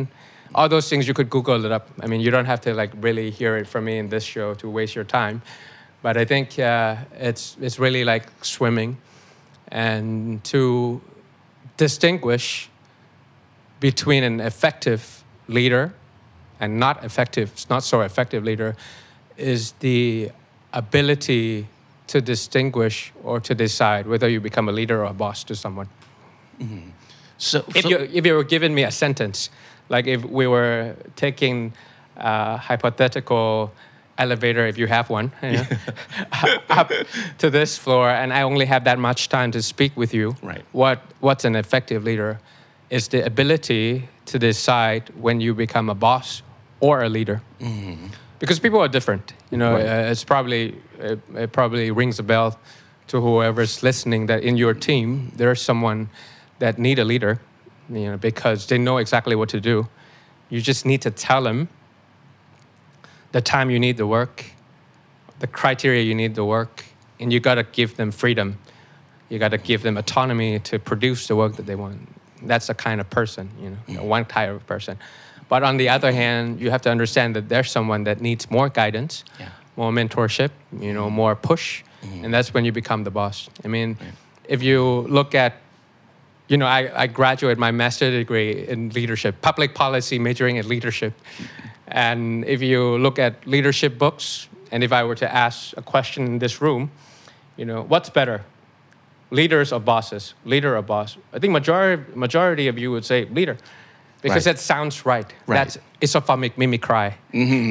[0.54, 1.84] all those things you could google it up.
[2.04, 4.48] I mean you don't have to like really hear it from me in this show
[4.60, 5.40] to waste your time
[6.02, 6.96] but i think uh,
[7.28, 8.96] it's it's really like swimming.
[9.68, 11.00] And to
[11.78, 12.68] distinguish
[13.80, 15.94] between an effective leader
[16.60, 18.76] and not effective, not so effective leader,
[19.38, 20.30] is the
[20.72, 21.66] ability
[22.12, 25.88] to distinguish or to decide whether you become a leader or a boss to someone.
[26.60, 26.90] Mm-hmm.
[27.38, 29.50] So, If so- you if you were giving me a sentence,
[29.88, 31.72] like if we were taking
[32.16, 33.70] a hypothetical
[34.18, 35.66] elevator, if you have one, you know,
[36.78, 36.92] up
[37.38, 40.62] to this floor, and I only have that much time to speak with you, Right.
[40.72, 42.38] what what's an effective leader
[42.90, 46.42] is the ability to decide when you become a boss
[46.80, 47.40] or a leader.
[47.60, 48.06] Mm-hmm.
[48.42, 49.74] Because people are different, you know.
[49.74, 49.86] Right.
[49.86, 52.58] Uh, it's probably it, it probably rings a bell
[53.06, 56.08] to whoever's listening that in your team there's someone
[56.58, 57.40] that need a leader,
[57.88, 59.86] you know, because they know exactly what to do.
[60.50, 61.68] You just need to tell them
[63.30, 64.44] the time you need to work,
[65.38, 66.84] the criteria you need to work,
[67.20, 68.58] and you got to give them freedom.
[69.28, 72.08] You got to give them autonomy to produce the work that they want.
[72.42, 74.98] That's the kind of person, you know, one type of person.
[75.52, 78.70] But on the other hand, you have to understand that there's someone that needs more
[78.70, 79.50] guidance, Yeah.
[79.76, 81.22] more mentorship, you know, mm-hmm.
[81.22, 82.24] more push, mm-hmm.
[82.24, 83.50] and that's when you become the boss.
[83.62, 83.98] I mean,
[84.48, 85.52] if you look at
[86.48, 91.12] you know, I, I graduated my master's degree in leadership, public policy, majoring in leadership.
[91.86, 96.24] And if you look at leadership books, and if I were to ask a question
[96.26, 96.90] in this room,
[97.58, 98.38] you know, what's better,
[99.30, 100.34] leaders or bosses?
[100.46, 101.18] Leader or boss?
[101.34, 103.56] I think majority majority of you would say leader,
[104.22, 104.54] because Right.
[104.56, 105.26] that sounds right.
[105.46, 105.56] Right.
[105.56, 107.14] That's isomorphic mimicry.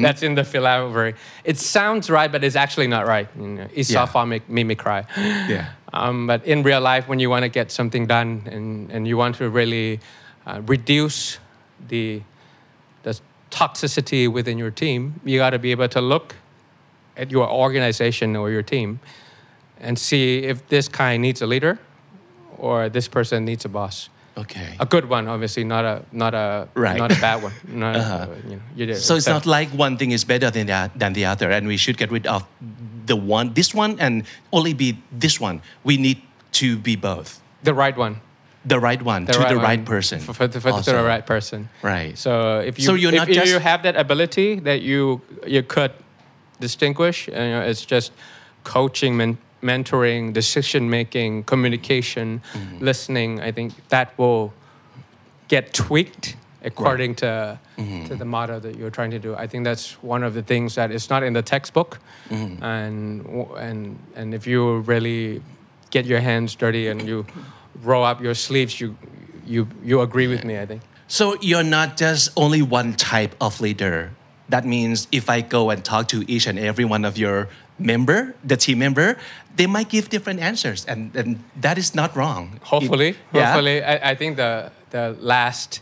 [0.02, 1.14] That's in the syllabary.
[1.44, 3.28] It sounds right, but it's actually not right.
[3.36, 5.02] You know, isomorphic mimicry.
[5.16, 5.70] yeah.
[5.94, 9.18] Um, but in real life, when you want to get something done and, and you
[9.18, 10.00] want to really
[10.46, 11.38] uh, reduce
[11.86, 12.22] the,
[13.02, 16.34] the toxicity within your team, you got to be able to look
[17.18, 19.00] at your organization or your team
[19.82, 21.78] and see if this kind needs a leader
[22.56, 24.08] or this person needs a boss.
[24.36, 24.76] Okay.
[24.80, 26.96] A good one, obviously, not a not a Right.
[26.96, 27.52] not a bad one.
[27.68, 28.26] Not, Uh-huh.
[28.48, 31.12] you know, you did- So it's not like one thing is better than the, than
[31.12, 32.44] the other, and we should get rid of
[33.06, 35.60] the one, this one, and only be this one.
[35.84, 37.40] We need to be both.
[37.62, 38.16] the right one.
[38.64, 40.20] The right one to the one right person.
[40.20, 41.68] for, for, the- for the- the right person.
[41.82, 42.16] Right.
[42.16, 45.62] So if you So you're if not you just- have that ability that you you
[45.62, 45.92] could
[46.60, 48.12] distinguish, you know, it's just
[48.64, 52.84] coaching, men, mentoring, decision making, communication, Mm-hmm.
[52.84, 53.40] listening.
[53.40, 54.52] I think that will
[55.48, 58.06] get tweaked according to Mm-hmm.
[58.08, 59.34] to the motto that you're trying to do.
[59.34, 61.98] I think that's one of the things that is not in the textbook,
[62.30, 62.62] Mm-hmm.
[62.62, 63.26] and
[63.58, 65.40] and and if you really
[65.90, 67.24] get your hands dirty and you
[67.82, 68.96] roll up your sleeves, you
[69.46, 70.58] you you agree with me.
[70.58, 70.82] I think.
[71.08, 74.10] So you're not just only one type of leader.
[74.52, 78.34] That means if I go and talk to each and every one of your member,
[78.44, 79.16] the team member,
[79.56, 82.60] they might give different answers, and, and that is not wrong.
[82.62, 83.46] Hopefully, It- yeah?
[83.46, 85.80] hopefully, I, I think the the last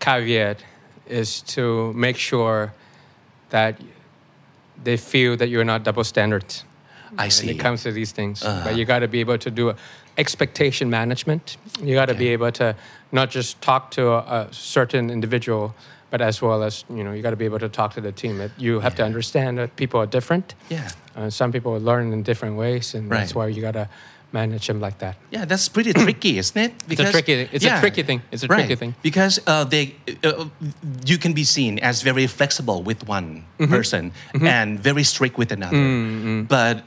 [0.00, 0.58] caveat
[1.20, 2.72] is to make sure
[3.50, 3.74] that
[4.82, 6.64] they feel that you're not double standards.
[7.16, 7.46] I see.
[7.46, 7.46] Uh-huh.
[7.46, 9.74] When it comes to these things, but you got to be able to do
[10.18, 11.56] expectation management.
[11.80, 12.74] You got to be able to
[13.12, 15.74] not just talk to a, a certain individual,
[16.16, 18.12] but as well as you know, you got to be able to talk to the
[18.12, 18.38] team.
[18.38, 20.54] That you have to understand that people are different.
[20.70, 20.88] Yeah.
[21.14, 23.86] Uh, some people learn in different ways, and that's why you got to
[24.32, 25.16] manage them like that.
[25.30, 26.72] Yeah, that's pretty tricky, isn't it?
[26.88, 28.20] It's a tricky- it's a tricky thing.
[28.32, 28.60] It's a right.
[28.64, 28.94] tricky thing.
[29.02, 30.46] because uh, they, uh,
[31.04, 33.72] you can be seen as very flexible with one Mm-hmm.
[33.72, 35.76] person and very strict with another.
[35.76, 36.42] Mm-hmm.
[36.44, 36.82] But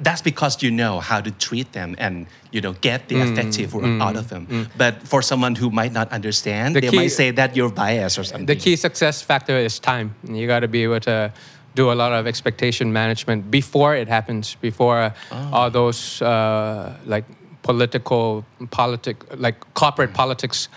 [0.00, 3.32] that's because you know how to treat them and you know get the Mm-hmm.
[3.32, 4.46] effective work mm, out of them.
[4.46, 4.68] Mm.
[4.76, 8.18] But for someone who might not understand, The they key- might say that you're biased
[8.18, 8.46] or something.
[8.46, 10.14] The key success factor is time.
[10.24, 11.32] You got to be able to
[11.74, 15.50] do a lot of expectation management before it happens, before oh.
[15.52, 17.24] all those uh, like
[17.62, 20.14] political politic like corporate mm.
[20.14, 20.68] politics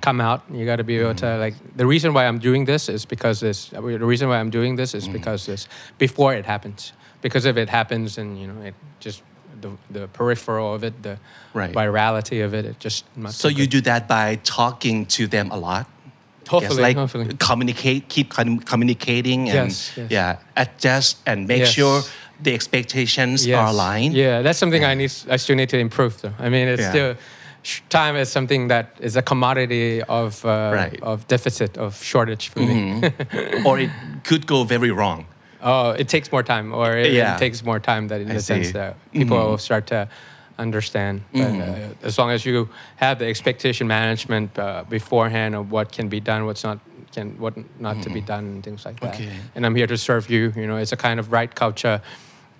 [0.00, 2.88] come out you got to be able to like the reason why i'm doing this
[2.88, 6.92] is because this the reason why i'm doing this is because this before it happens
[7.22, 9.22] because if it happens and you know it just
[9.60, 11.16] the, the peripheral of it the
[11.54, 11.72] Right.
[11.74, 15.86] virality of it it just so you do that by talking to them a lot.
[16.48, 20.10] hopefully Yes, like hopefully communicate, keep com- communicating, and Yes, yes.
[20.10, 22.02] yeah, adjust and make sure
[22.44, 24.14] the expectations are aligned.
[24.14, 25.12] Yeah, that's something I need.
[25.34, 26.12] I still need to improve.
[26.20, 26.34] Though.
[26.46, 26.90] I mean, it's Yeah.
[26.94, 27.14] still
[27.88, 30.98] time is something that is a commodity of uh, Right.
[31.02, 33.02] of deficit of shortage for me.
[33.66, 33.90] or it
[34.28, 35.24] could go very wrong.
[35.62, 37.36] Oh, it takes more time, or it, Yeah.
[37.36, 38.72] it takes more time that in I the sense see.
[38.74, 38.78] Mm-hmm.
[38.78, 40.08] that people will start to
[40.58, 41.22] understand.
[41.32, 46.08] But uh, as long as you have the expectation management uh, beforehand of what can
[46.08, 46.78] be done, what's not
[47.12, 49.14] can what not to be done, and things like that.
[49.14, 49.22] Mm-hmm.
[49.28, 49.38] Okay.
[49.54, 50.52] And I'm here to serve you.
[50.56, 52.00] You know, it's a kind of right culture.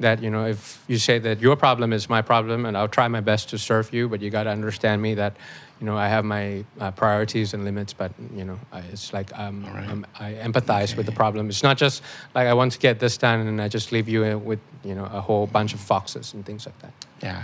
[0.00, 3.08] That you know, if you say that your problem is my problem, and I'll try
[3.08, 5.36] my best to serve you, but you got to understand me that,
[5.82, 7.92] you know, I have my uh, priorities and limits.
[7.92, 10.04] But you know, I, it's like um, right.
[10.20, 11.48] I empathize with the problem.
[11.48, 12.02] It's not just
[12.36, 15.06] like I want to get this done and I just leave you with you know
[15.12, 16.92] a whole bunch of foxes and things like that.
[17.20, 17.42] Yeah.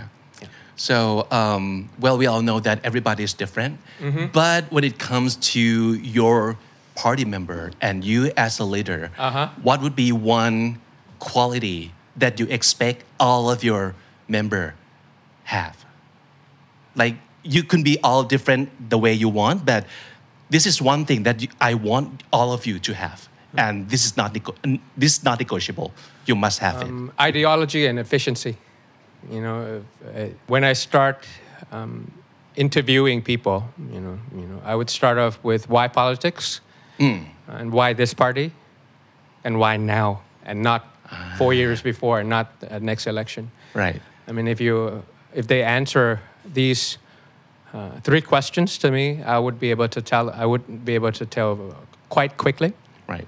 [0.77, 3.79] So, um, well, we all know that everybody is different.
[3.99, 4.27] Mm-hmm.
[4.31, 5.59] But when it comes to
[5.95, 6.55] your
[6.95, 9.49] party member and you as a leader, Uh-huh.
[9.61, 10.79] what would be one
[11.19, 13.93] quality that you expect all of your
[14.29, 14.73] member
[15.43, 15.75] have?
[16.95, 19.85] Like you can be all different the way you want, but
[20.49, 24.17] this is one thing that I want all of you to have, and this is
[24.17, 24.33] not
[24.97, 25.91] this is not negotiable.
[26.25, 26.87] You must have it.
[26.87, 28.57] Um, ideology and efficiency.
[29.31, 29.83] You know,
[30.15, 31.25] uh, when I start
[31.71, 32.11] um,
[32.55, 36.61] interviewing people, you know, you know, I would start off with why politics,
[37.47, 38.51] and why this party,
[39.43, 40.81] and why now, and not
[41.37, 42.47] four years before, and not
[42.81, 43.51] next election.
[43.73, 44.01] Right.
[44.27, 46.19] I mean, if you if they answer
[46.53, 46.97] these
[47.73, 50.29] uh, three questions to me, I would be able to tell.
[50.31, 51.75] I would be able to tell
[52.09, 52.73] quite quickly
[53.07, 53.27] Right.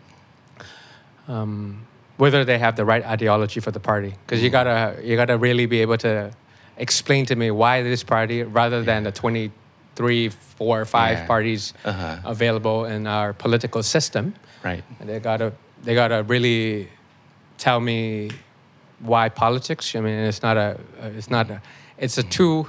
[2.18, 4.14] whether they have the right ideology for the party.
[4.26, 6.32] Because you gotta you gotta really be able to
[6.78, 9.52] explain to me why this party, rather than the twenty
[9.96, 11.28] three, four, five Yeah.
[11.28, 12.18] parties Uh-huh.
[12.24, 14.34] available in our political system.
[14.64, 14.84] Right.
[15.00, 16.88] And they gotta they gotta really
[17.58, 18.30] tell me
[19.00, 19.96] why politics.
[19.96, 20.78] I mean, it's not a
[21.18, 21.62] it's not a
[21.98, 22.68] it's a two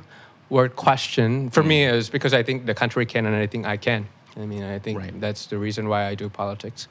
[0.53, 3.79] word question for me is because I think the country can and I think I
[3.79, 4.07] can.
[4.37, 5.21] I mean, I think Right.
[5.21, 6.89] that's the reason why I do politics.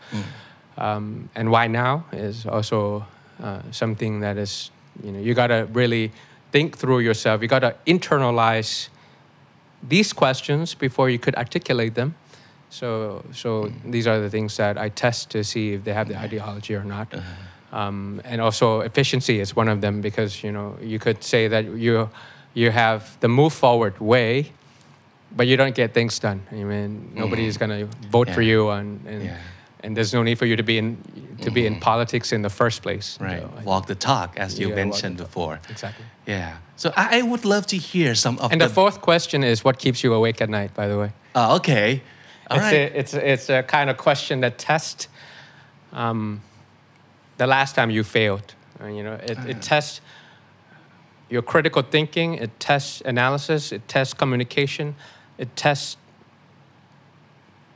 [0.77, 3.05] Um, and why now is also
[3.43, 4.71] uh, something that is
[5.03, 6.11] you know you gotta really
[6.51, 7.41] think through yourself.
[7.41, 8.89] You gotta internalize
[9.87, 12.15] these questions before you could articulate them.
[12.69, 16.17] So, so these are the things that I test to see if they have the
[16.17, 17.07] ideology or not.
[17.73, 21.65] Um, and also efficiency is one of them because you know you could say that
[21.65, 22.09] you
[22.53, 24.51] you have the move forward way,
[25.35, 26.41] but you don't get things done.
[26.51, 28.45] I mean, nobody is going to vote for Mm.
[28.47, 29.37] You, and and, Yeah.
[29.83, 30.97] and there's no need for you to be in
[31.41, 33.17] to be in politics in the first place.
[33.21, 33.41] Right.
[33.41, 35.59] So Walk the talk, as you Yeah, mentioned before.
[35.69, 36.05] exactly.
[36.27, 36.57] Yeah.
[36.75, 38.67] So I, I would love to hear some of And the.
[38.67, 40.73] the fourth question is, what keeps you awake at night?
[40.75, 41.11] By the way.
[41.33, 42.01] Oh, okay.
[42.49, 42.73] All it's, right.
[42.73, 45.07] a, it's, a- it's a kind of question that tests
[45.93, 46.41] um,
[47.37, 48.53] the last time you failed.
[48.81, 50.01] Uh, you know, it, it tests
[51.31, 54.95] your critical thinking, it tests analysis, it tests communication,
[55.37, 55.97] it tests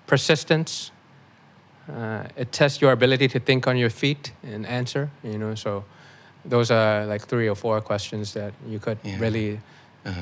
[0.07, 0.91] persistence,
[1.91, 5.09] uh, it tests your ability to think on your feet and answer.
[5.23, 5.83] You know, so
[6.43, 9.19] those are like three or four questions that you could Yeah.
[9.19, 9.59] really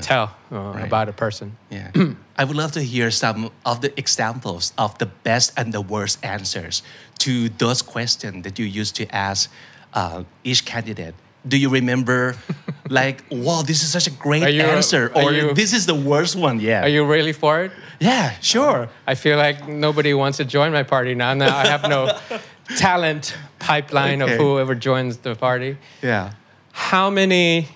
[0.00, 0.84] tell uh, Right.
[0.86, 1.56] about a person.
[1.70, 1.90] Yeah.
[2.38, 6.18] I would love to hear some of the examples of the best and the worst
[6.24, 6.82] answers
[7.18, 9.50] to those questions that you used to ask
[9.92, 11.14] uh, each candidate.
[11.46, 12.36] Do you remember,
[12.88, 16.36] like, wow, this is such a great you- answer, or you- this is the worst
[16.36, 16.58] one?
[16.60, 16.82] Yeah.
[16.84, 17.72] Are you really for it?
[18.00, 18.88] yeah, sure.
[19.06, 21.34] I feel like nobody wants to join my party now.
[21.34, 22.16] Now I have no
[22.76, 24.32] talent pipeline Okay.
[24.34, 25.76] of whoever joins the party.
[26.02, 26.32] Yeah.
[26.72, 27.68] How many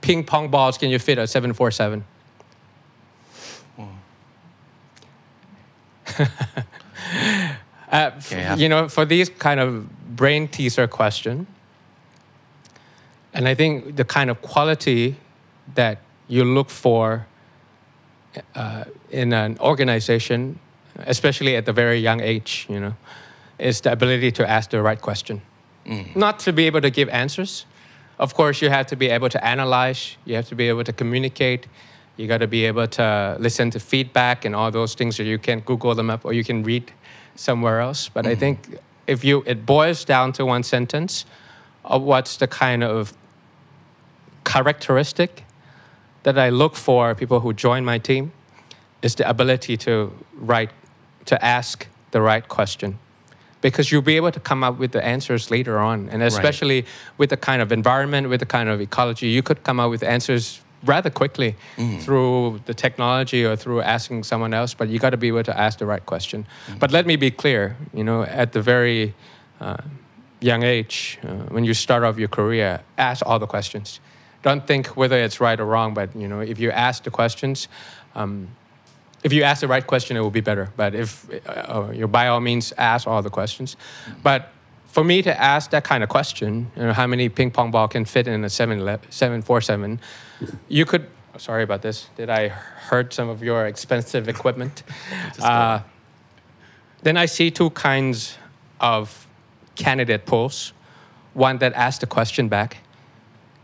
[0.00, 2.04] ping pong balls can you fit at 747?
[6.18, 11.46] uh, Okay, I've- you know, for these kind of brain teaser question,
[13.34, 15.16] and I think the kind of quality
[15.74, 17.26] that you look for
[18.54, 20.58] uh, in an organization,
[20.98, 22.94] especially at the very young age, you know,
[23.58, 25.42] is the ability to ask the right question.
[25.84, 26.16] Mm.
[26.16, 27.66] Not to be able to give answers.
[28.18, 30.92] Of course, you have to be able to analyze, you have to be able to
[30.92, 31.66] communicate,
[32.16, 35.38] you got to be able to listen to feedback and all those things that you
[35.38, 36.92] can Google them up or you can read
[37.34, 38.08] somewhere else.
[38.08, 38.40] But I mm-hmm.
[38.40, 41.26] think if you, it boils down to one sentence
[41.84, 43.12] of what's the kind of
[44.54, 45.44] characteristic
[46.22, 48.24] that I look for people who join my team
[49.02, 49.92] is the ability to
[50.50, 50.70] write,
[51.26, 52.98] to ask the right question.
[53.60, 56.08] Because you'll be able to come up with the answers later on.
[56.10, 56.80] And especially
[57.18, 60.02] with the kind of environment, with the kind of ecology, you could come up with
[60.02, 61.56] answers rather quickly
[62.04, 65.56] through the technology or through asking someone else, but you got to be able to
[65.66, 66.46] ask the right question.
[66.78, 69.14] But let me be clear, you know, at the very
[69.60, 69.78] uh,
[70.40, 74.00] young age, uh, when you start off your career, ask all the questions.
[74.44, 77.66] Don't think whether it's right or wrong, but you know, if you ask the questions,
[78.14, 78.48] um,
[79.22, 80.70] if you ask the right question, it will be better.
[80.76, 83.76] But if uh, uh, you by all means ask all the questions,
[84.22, 84.50] but
[84.84, 87.88] for me to ask that kind of question, you know, how many ping pong ball
[87.88, 90.00] can fit in a 747,
[90.68, 91.06] you could.
[91.38, 92.08] Sorry about this.
[92.16, 94.84] Did I hurt some of your expensive equipment?
[95.42, 95.80] Uh,
[97.02, 98.36] then I see two kinds
[98.78, 99.26] of
[99.74, 100.72] candidate polls.
[101.32, 102.83] One that asks the question back.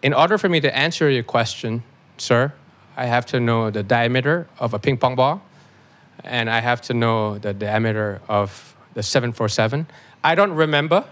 [0.03, 1.83] In order for me to answer your question,
[2.17, 2.53] sir,
[2.97, 5.43] I have to know the diameter of a ping pong ball,
[6.25, 9.87] and I have to know the diameter of the 747.
[10.25, 11.05] I don't remember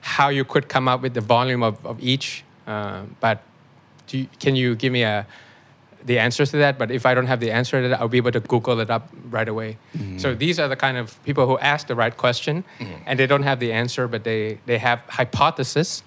[0.00, 3.42] how you could come up with the volume of, of each, uh, but
[4.08, 5.26] do you, can you give me a,
[6.04, 6.78] the answers to that?
[6.78, 8.90] But if I don't have the answer to that, I'll be able to Google it
[8.90, 9.78] up right away.
[9.96, 10.18] Mm-hmm.
[10.18, 12.94] So these are the kind of people who ask the right question, mm-hmm.
[13.06, 16.02] and they don't have the answer, but they, they have hypothesis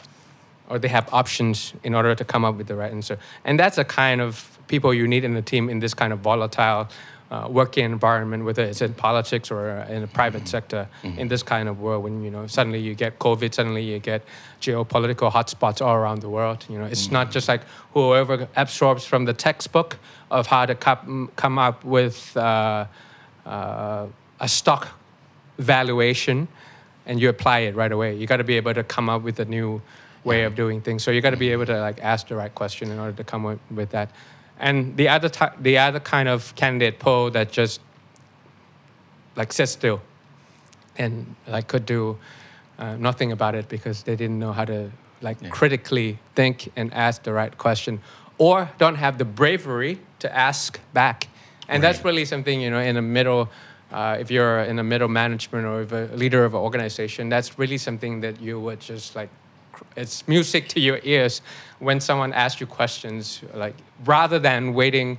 [0.69, 3.17] or they have options in order to come up with the right answer.
[3.43, 6.19] And that's the kind of people you need in the team in this kind of
[6.19, 6.87] volatile
[7.31, 11.41] uh, working environment, whether it's in politics or uh, in the private sector, in this
[11.41, 14.23] kind of world when you know suddenly you get COVID, suddenly you get
[14.61, 16.65] geopolitical hotspots all around the world.
[16.69, 17.61] You know, it's not just like
[17.93, 19.97] whoever absorbs from the textbook
[20.29, 22.85] of how to come, come up with uh,
[23.45, 24.07] uh,
[24.39, 24.87] a stock
[25.57, 26.47] valuation
[27.05, 28.15] and you apply it right away.
[28.15, 29.81] You got to be able to come up with a new
[30.25, 31.03] way of doing things.
[31.03, 33.23] So you got to be able to like ask the right question in order to
[33.23, 34.09] come up with that.
[34.59, 37.79] And the other ti the other kind of candidate poll that just
[39.35, 40.01] like sits still
[40.97, 42.17] and like could do
[42.79, 47.23] uh, nothing about it because they didn't know how to like critically think and ask
[47.23, 48.01] the right question
[48.37, 51.27] or don't have the bravery to ask back
[51.67, 53.49] and that's really something you know in the middle
[53.91, 57.57] uh, if you're in a middle management or if a leader of an organization that's
[57.57, 59.29] really something that you would just like
[59.95, 61.41] it's music to your ears
[61.79, 65.17] when someone asks you questions like rather than waiting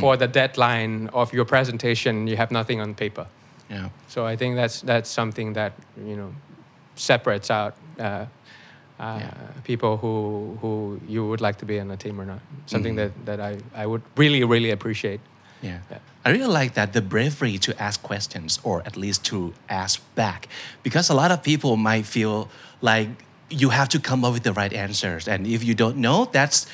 [0.00, 3.26] for the deadline of your presentation you have nothing on paper
[3.70, 3.88] Yeah.
[4.08, 5.72] so I think that's that's something that
[6.08, 6.30] you know
[6.94, 9.30] separates out uh, uh, Yeah.
[9.64, 12.40] people who who you would like to be in a team or not.
[12.66, 13.24] Something Mm-hmm.
[13.26, 15.20] that, that I, I would really really appreciate.
[15.62, 15.78] Yeah.
[15.90, 15.98] Yeah.
[16.26, 20.48] I really like that the bravery to ask questions or at least to ask back
[20.82, 22.48] because a lot of people might feel
[22.80, 23.08] like
[23.50, 26.66] you have to come up with the right answers and if you don't know that's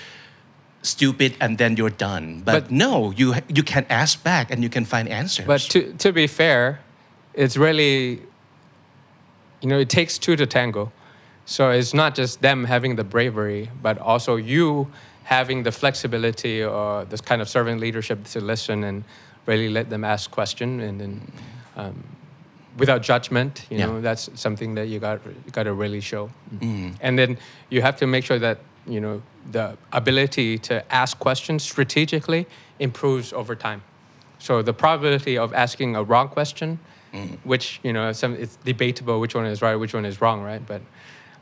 [0.82, 2.42] stupid and then you're done.
[2.44, 5.46] But, But- no, you you can ask back and you can find answers.
[5.46, 6.80] But to, to be fair,
[7.34, 8.20] it's really,
[9.60, 10.92] you know, it takes two to tango.
[11.44, 14.90] So it's not just them having the bravery, but also you
[15.24, 19.04] having the flexibility or this kind of servant leadership to listen and
[19.46, 21.32] really let them ask question and then
[21.76, 22.04] um,
[22.76, 23.66] without judgment.
[23.70, 23.86] You Yeah.
[23.86, 26.30] know, that's something that you got you got to really show.
[26.58, 26.94] Mm.
[27.00, 27.38] And then
[27.70, 32.46] you have to make sure that you know the ability to ask questions strategically
[32.78, 33.82] improves over time.
[34.38, 36.78] So the probability of asking a wrong question,
[37.12, 37.38] mm.
[37.44, 40.64] which you know, some it's debatable which one is right, which one is wrong, right?
[40.66, 40.82] But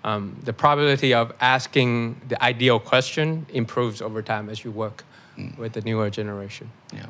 [0.04, 5.04] um, the probability of asking the ideal question improves over time as you work
[5.38, 5.56] mm.
[5.58, 6.70] with the newer generation.
[6.92, 7.06] Yeah.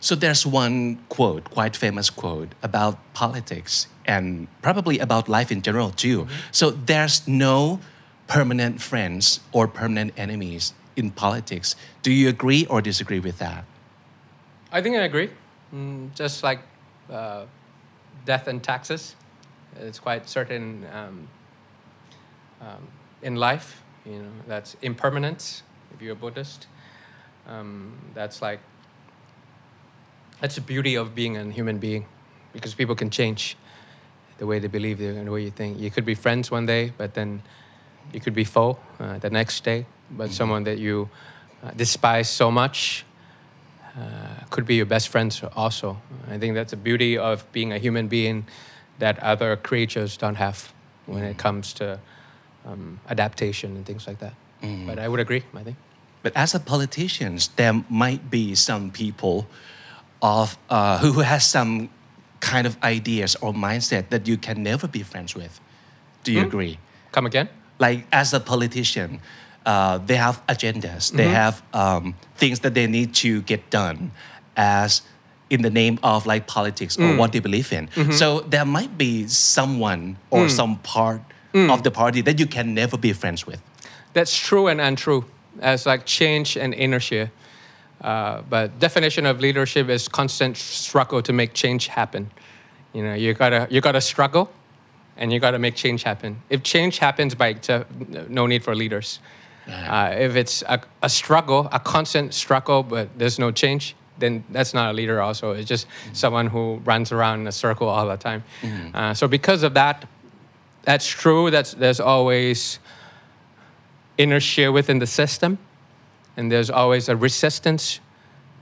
[0.00, 5.90] So there's one quote, quite famous quote about politics and probably about life in general
[5.90, 6.26] too.
[6.50, 7.80] So there's no
[8.26, 11.76] permanent friends or permanent enemies in politics.
[12.02, 13.64] Do you agree or disagree with that?
[14.70, 15.30] I think I agree.
[15.74, 16.60] Mm, just like
[17.10, 17.44] uh,
[18.24, 19.16] death and taxes,
[19.76, 21.28] it's quite certain um,
[22.60, 22.88] um,
[23.22, 23.82] in life.
[24.04, 25.62] You know, that's impermanence.
[25.94, 26.66] If you're a Buddhist,
[27.46, 28.60] um, that's like
[30.42, 32.04] that's the beauty of being a human being,
[32.52, 33.56] because people can change
[34.38, 35.78] the way they believe and the way you think.
[35.78, 37.42] You could be friends one day, but then
[38.12, 39.86] you could be foe uh, the next day.
[40.10, 41.08] But someone that you
[41.62, 43.04] uh, despise so much
[43.96, 46.02] uh, could be your best friends also.
[46.28, 48.44] I think that's the beauty of being a human being
[48.98, 50.72] that other creatures don't have
[51.06, 52.00] when it comes to
[52.66, 54.34] um, adaptation and things like that.
[54.86, 55.76] But I would agree, I think.
[56.22, 59.46] But as a politician, there might be some people
[60.22, 61.88] of uh, who has some
[62.40, 65.60] kind of ideas or mindset that you can never be friends with.
[66.24, 66.78] Do you agree?
[67.12, 67.48] Come again?
[67.78, 69.20] Like as a politician,
[69.66, 71.10] uh, they have agendas.
[71.12, 74.12] They have um, things that they need to get done,
[74.56, 75.02] as
[75.50, 77.88] in the name of like politics or what they believe in.
[78.12, 81.20] So there might be someone or some part
[81.54, 83.60] of the party that you can never be friends with.
[84.14, 85.24] That's true and untrue.
[85.60, 87.30] As like change and inertia.
[88.02, 92.30] Uh, but definition of leadership is constant struggle to make change happen.
[92.92, 94.50] You know, you gotta you gotta struggle,
[95.16, 96.42] and you gotta make change happen.
[96.50, 97.86] If change happens by itself,
[98.28, 99.20] no need for leaders.
[99.68, 104.74] Uh, if it's a, a struggle, a constant struggle, but there's no change, then that's
[104.74, 105.20] not a leader.
[105.20, 108.42] Also, it's just someone who runs around in a circle all the time.
[108.92, 110.04] Uh, so because of that,
[110.82, 111.50] that's true.
[111.50, 112.80] That's there's always
[114.18, 115.58] inertia within the system,
[116.36, 118.00] and there's always a resistance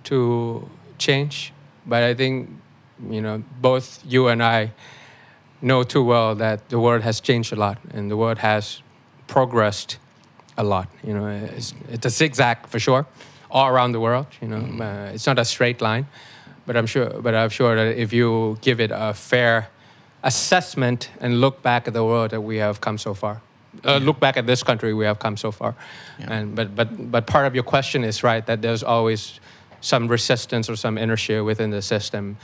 [0.04, 0.68] to
[0.98, 1.52] change.
[1.86, 2.50] But I think,
[3.08, 4.72] you know, both you and I
[5.62, 8.82] know too well that the world has changed a lot, and the world has
[9.26, 9.98] progressed
[10.56, 10.88] a lot.
[11.04, 13.06] You know, it's, it's a zigzag for sure,
[13.50, 14.26] all around the world.
[14.40, 16.06] You know, uh, it's not a straight line,
[16.66, 17.10] but I'm sure.
[17.20, 19.68] But I'm sure that if you give it a fair
[20.22, 23.40] assessment and look back at the world that we have come so far,
[23.84, 25.74] uh, look back at this country we have come so far,
[26.18, 29.40] and but but but part of your question is right that there's always
[29.80, 32.36] some resistance or some inertia within the system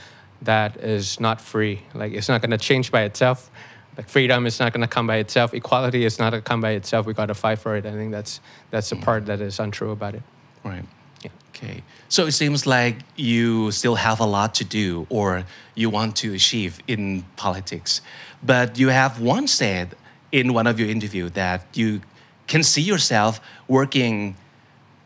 [0.43, 1.83] that is not free.
[1.95, 3.51] Like it's not going to change by itself.
[3.97, 5.55] Like freedom is not going to come by itself.
[5.55, 7.07] Equality is not going to come by itself.
[7.07, 7.87] We got to fight for it.
[7.87, 10.23] I think that's that's the part that is untrue about it.
[10.65, 10.85] Right.
[11.23, 11.31] Yeah.
[11.51, 11.83] Okay.
[12.09, 16.35] So it seems like you still have a lot to do or you want to
[16.35, 18.03] achieve in politics.
[18.43, 19.95] But you have once said
[20.37, 22.03] in one of your interviews that you
[22.47, 24.37] can see yourself working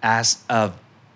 [0.02, 0.72] as a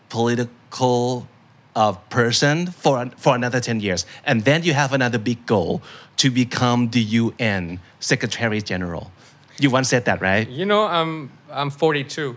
[0.08, 1.26] political
[1.74, 4.06] uh, person for, for another 10 years.
[4.24, 5.82] And then you have another big goal
[6.18, 9.10] to become the UN Secretary General.
[9.58, 10.48] You once said that, right?
[10.48, 12.36] You know, I'm I'm 42.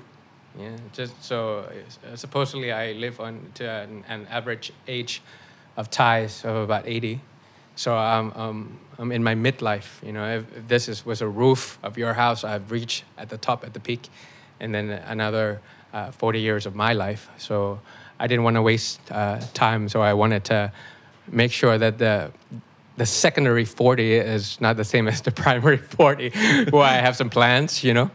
[0.60, 1.70] Yeah, just so
[2.12, 5.22] uh, supposedly I live on to an, an average age
[5.76, 7.20] of Thais of about 80.
[7.78, 10.04] So I'm um, I'm in my midlife.
[10.06, 13.30] You know, if, if this is was a roof of your house, I've reached at
[13.30, 14.10] the top at the peak,
[14.60, 15.62] and then another
[15.94, 17.30] uh, 40 years of my life.
[17.38, 17.80] So
[18.20, 19.90] I didn't want to waste uh, time.
[19.90, 20.72] So I wanted to
[21.32, 22.32] make sure that the
[22.98, 26.30] the secondary 40 is not the same as the primary 40
[26.72, 28.10] where i have some plans you know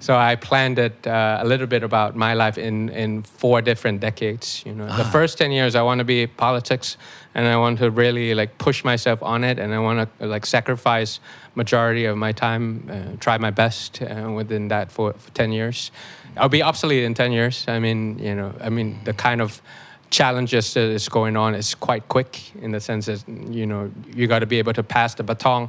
[0.00, 4.00] so i planned it uh, a little bit about my life in, in four different
[4.00, 6.96] decades you know the first 10 years i want to be politics
[7.34, 10.46] and i want to really like push myself on it and i want to like
[10.46, 11.20] sacrifice
[11.54, 15.92] majority of my time uh, try my best uh, within that for, for 10 years.
[16.36, 17.64] I'll be obsolete in 10 years.
[17.68, 19.60] I mean you know i mean the kind of
[20.10, 24.26] challenges that is going on is quite quick in the sense that you know you
[24.26, 25.68] got to be able to pass the baton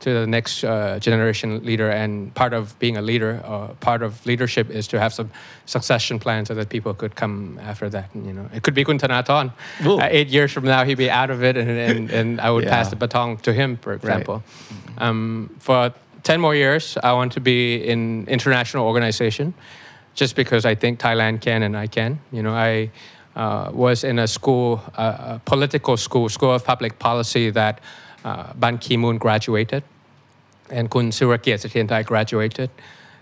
[0.00, 1.90] to the next uh, generation leader.
[1.90, 5.30] And part of being a leader, uh, part of leadership, is to have some
[5.66, 8.10] succession plan so that people could come after that.
[8.14, 9.52] You know, it could be Kun Thanathorn.
[9.84, 12.64] Uh, eight years from now, he'd be out of it, and and, and I would
[12.64, 12.70] Yeah.
[12.76, 14.42] pass the baton to him, for example.
[14.98, 15.92] Um, for
[16.22, 19.54] ten more years, I want to be in international organization,
[20.14, 22.18] just because I think Thailand can and I can.
[22.32, 22.90] You know, I.
[23.36, 27.78] Uh, was in a school, uh, a political school, School of Public Policy that
[28.24, 29.84] uh, Ban Ki-moon graduated
[30.70, 32.70] and Kun Surakiart Sathirathai graduated.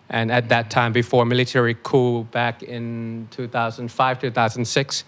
[0.09, 5.05] And at that time, before military coup back in 2005, 2006,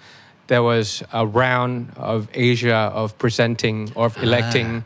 [0.48, 4.84] there was a round of Asia of presenting or of electing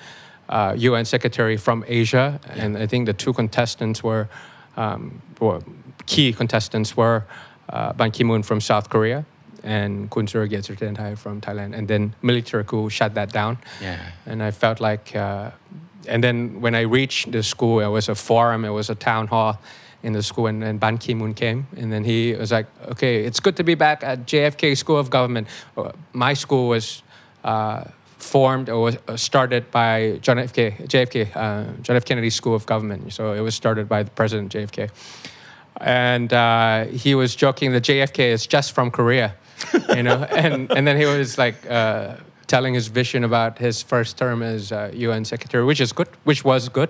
[0.49, 2.41] uh, UN secretary from Asia.
[2.51, 4.29] And I think the two contestants were,
[4.77, 5.63] um, were
[6.05, 7.25] key contestants were
[7.71, 9.25] uh, Ban Ki-moon from South Korea
[9.63, 11.77] and Kun Surakiart Sathirathai from Thailand.
[11.77, 13.59] And then military coup shut that down.
[13.81, 13.99] Yeah.
[14.27, 15.51] And I felt like, uh,
[16.09, 19.29] and then when I reached the school, it was a forum, it was a town
[19.29, 19.59] hall
[20.03, 21.67] in the school, and, and Ban Ki moon came.
[21.77, 25.11] And then he was like, okay, it's good to be back at JFK School of
[25.11, 25.47] Government.
[25.77, 27.03] Uh, My school was
[27.45, 27.85] uh,
[28.19, 30.53] formed or was uh, started by John F.
[30.53, 30.73] K.
[30.73, 32.05] JFK, uh, John F.
[32.05, 33.13] Kennedy School of Government.
[33.13, 34.91] So it was started by the President JFK.
[35.77, 39.35] And uh, he was joking that JFK is just from Korea,
[39.97, 40.25] you know.
[40.31, 44.73] and and then he was like uh, telling his vision about his first term as
[44.73, 46.89] uh, UN secretary, which is good, which was good.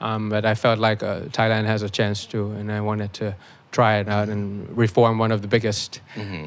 [0.00, 3.34] Um, but I felt like uh, Thailand has a chance to, and I wanted to
[3.72, 6.00] try it out and reform one of the biggest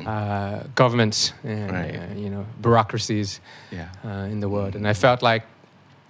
[0.08, 1.96] uh, governments and Right.
[1.96, 3.40] uh, you know bureaucracies
[3.72, 3.90] Yeah.
[4.06, 4.76] uh, in the world.
[4.76, 5.44] And I felt like,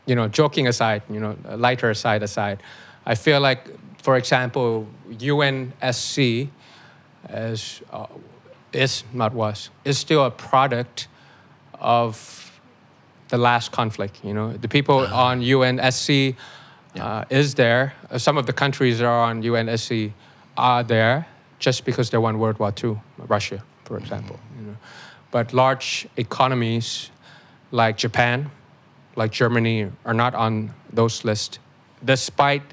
[0.06, 2.58] you know, joking aside, you know, lighter side aside,
[3.06, 3.62] I feel like,
[4.04, 6.48] for example, UNSC
[7.30, 8.06] as uh,
[8.74, 11.08] is not was is still a product
[11.80, 12.60] of
[13.30, 14.20] the last conflict.
[14.24, 16.36] You know, the people on UNSC
[17.00, 17.94] uh, is there.
[18.10, 20.12] Uh, Some of the countries that are on UNSC
[20.58, 21.28] are there
[21.60, 23.00] just because they won World War II.
[23.18, 24.40] Russia, for example.
[24.60, 24.78] You know,
[25.32, 27.10] but large economies
[27.72, 28.52] like Japan,
[29.16, 31.60] like Germany, are not on those lists,
[32.04, 32.64] despite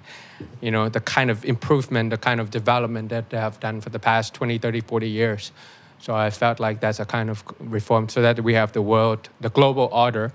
[0.61, 3.91] you know the kind of improvement, the kind of development that they have done for
[3.91, 5.53] the past 20, 30, 40 years.
[6.01, 9.29] So I felt like that's a kind of reform, so that we have the world,
[9.41, 10.33] the global order,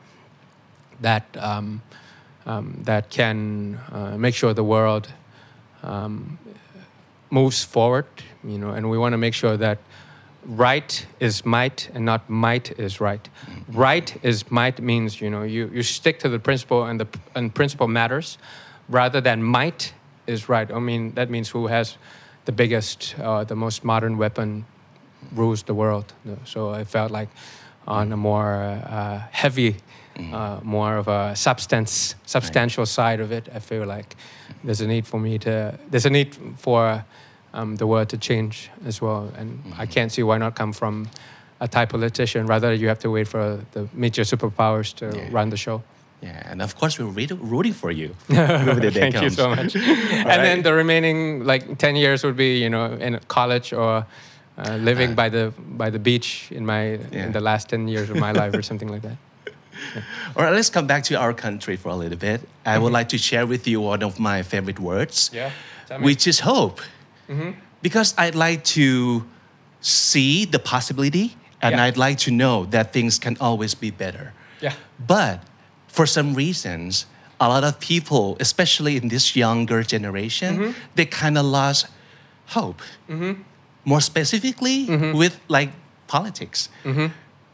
[1.02, 1.82] that um,
[2.46, 5.08] um, that can uh, make sure the world
[5.82, 6.38] um,
[7.30, 8.06] moves forward.
[8.44, 9.78] You know, and we want to make sure that
[10.46, 13.30] right is might and not might is right.
[13.70, 17.56] Right is might means you know you, you stick to the principle and the and
[17.56, 18.38] principle matters,
[18.90, 19.94] rather than might
[20.28, 20.70] is right.
[20.72, 21.98] I mean that means who has
[22.46, 24.66] the biggest, uh, the most modern weapon
[25.36, 26.14] rules the world.
[26.46, 27.30] So I felt like
[27.88, 28.54] on a more
[28.90, 29.76] uh, heavy,
[30.34, 34.16] uh, more of a substance, substantial side of it, I feel like
[34.64, 37.04] there's a need for me to, there's a need for
[37.54, 39.32] um, the world to change as well.
[39.38, 41.08] And I can't see why not come from
[41.60, 42.46] a Thai politician.
[42.48, 45.30] Rather, you have to wait for the major superpowers to Yeah.
[45.32, 45.82] run the show.
[46.22, 48.16] Yeah, and of course we're rooting for you.
[48.30, 49.76] Thank you so much.
[50.32, 54.06] and then the remaining like 10 years would be, you know, in college or
[54.58, 57.26] uh, living uh, by the by the beach in my Yeah.
[57.26, 59.18] in the last 10 years of my life or something like that.
[60.36, 62.42] All right, let's come back to our country for a little bit.
[62.66, 65.52] I would like to share with you one of my favorite words, Yeah,
[66.00, 66.82] which is hope.
[67.30, 67.52] Mm-hmm.
[67.82, 69.24] Because I'd like to
[69.82, 71.84] see the possibility and Yeah.
[71.86, 74.34] I'd like to know that things can always be better.
[74.62, 74.74] Yeah.
[75.08, 75.42] But
[75.88, 77.06] for some reasons,
[77.40, 80.72] a lot of people, especially in this younger generation, mm-hmm.
[80.96, 81.88] they kind of lost
[82.48, 82.82] hope.
[83.10, 83.42] Mm-hmm.
[83.86, 85.18] More specifically, mm-hmm.
[85.18, 85.72] with like
[86.08, 86.70] politics.
[86.84, 87.08] Mm-hmm.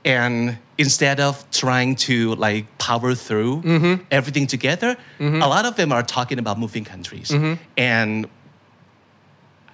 [0.05, 4.03] And instead of trying to like power through mm-hmm.
[4.11, 7.34] everything together, a lot of them are talking about moving countries.
[7.75, 8.27] And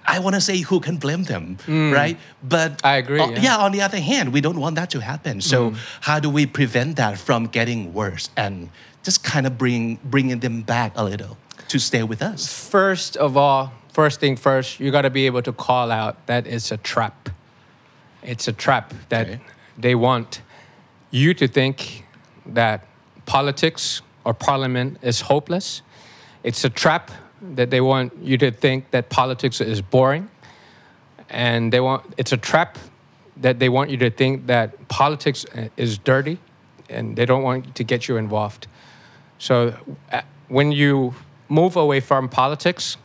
[0.06, 1.92] I want to say who can blame them, mm.
[1.92, 2.18] right?
[2.42, 3.40] But I agree, uh, yeah.
[3.40, 5.40] yeah, on the other hand, we don't want that to happen.
[5.40, 5.76] So mm.
[6.00, 8.70] how do we prevent that from getting worse and
[9.02, 11.36] just kind of bring bringing them back a little
[11.68, 12.46] to stay with us?
[12.46, 16.46] First of all, first thing first, you got to be able to call out that
[16.46, 17.30] it's a trap.
[18.22, 19.40] It's a trap that Okay.
[19.84, 20.42] they want
[21.10, 22.04] you to think
[22.54, 22.78] that
[23.24, 25.82] politics or parliament is hopeless.
[26.42, 27.10] It's a trap
[27.56, 30.28] that they want you to think that politics is boring.
[31.30, 32.78] And they want it's a trap
[33.42, 36.36] that they want you to think that politics is dirty
[36.90, 38.66] and they don't want to get you involved.
[39.38, 39.72] So
[40.12, 41.14] uh, when you
[41.48, 42.96] move away from politics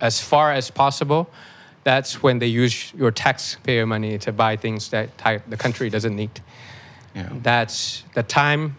[0.00, 1.28] as far as possible,
[1.84, 5.10] that's when they use your taxpayer money to buy things that
[5.48, 6.40] the country doesn't need.
[7.14, 7.28] Yeah.
[7.42, 8.76] That's the time,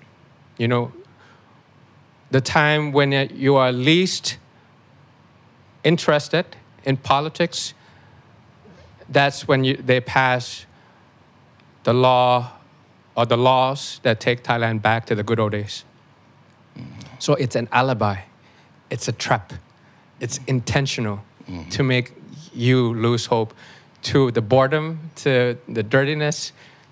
[0.58, 0.92] you know,
[2.32, 4.38] the time when uh, you are least
[5.84, 6.46] interested
[6.84, 7.74] in politics,
[9.10, 10.66] that's when you, they pass
[11.84, 12.52] the law
[13.16, 15.84] or the laws that take Thailand back to the good old days.
[17.18, 18.22] So it's an alibi,
[18.90, 19.54] it's a trap,
[20.20, 21.20] it's intentional
[21.72, 22.12] to make
[22.54, 23.54] you lose hope
[24.04, 26.52] to the boredom, to the dirtiness,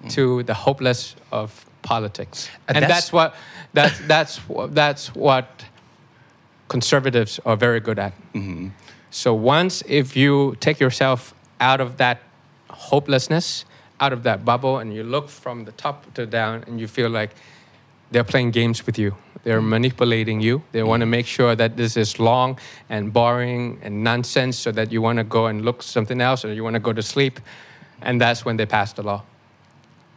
[0.09, 2.49] to the hopeless of politics.
[2.67, 3.35] And And, that's- that's, what
[3.73, 4.39] that's that's
[4.73, 5.65] that's what
[6.67, 8.13] conservatives are very good at.
[8.33, 8.69] Mm-hmm.
[9.09, 12.21] So once if you take yourself out of that
[12.69, 13.65] hopelessness,
[13.99, 17.09] out of that bubble, and you look from the top to down, and you feel
[17.09, 17.31] like
[18.11, 19.15] they're playing games with you.
[19.47, 19.69] They're mm.
[19.69, 20.61] manipulating you.
[20.73, 21.11] They want to mm.
[21.11, 25.23] make sure that this is long and boring and nonsense, so that you want to
[25.23, 27.39] go and look something else, or you want to go to sleep,
[28.01, 29.23] and that's when they pass the law.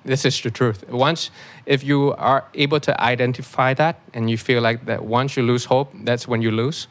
[0.05, 0.83] This is the truth.
[0.89, 1.31] Once,
[1.65, 5.65] if you are able to identify that, and you feel like that once you lose
[5.65, 6.89] hope, that's when you lose.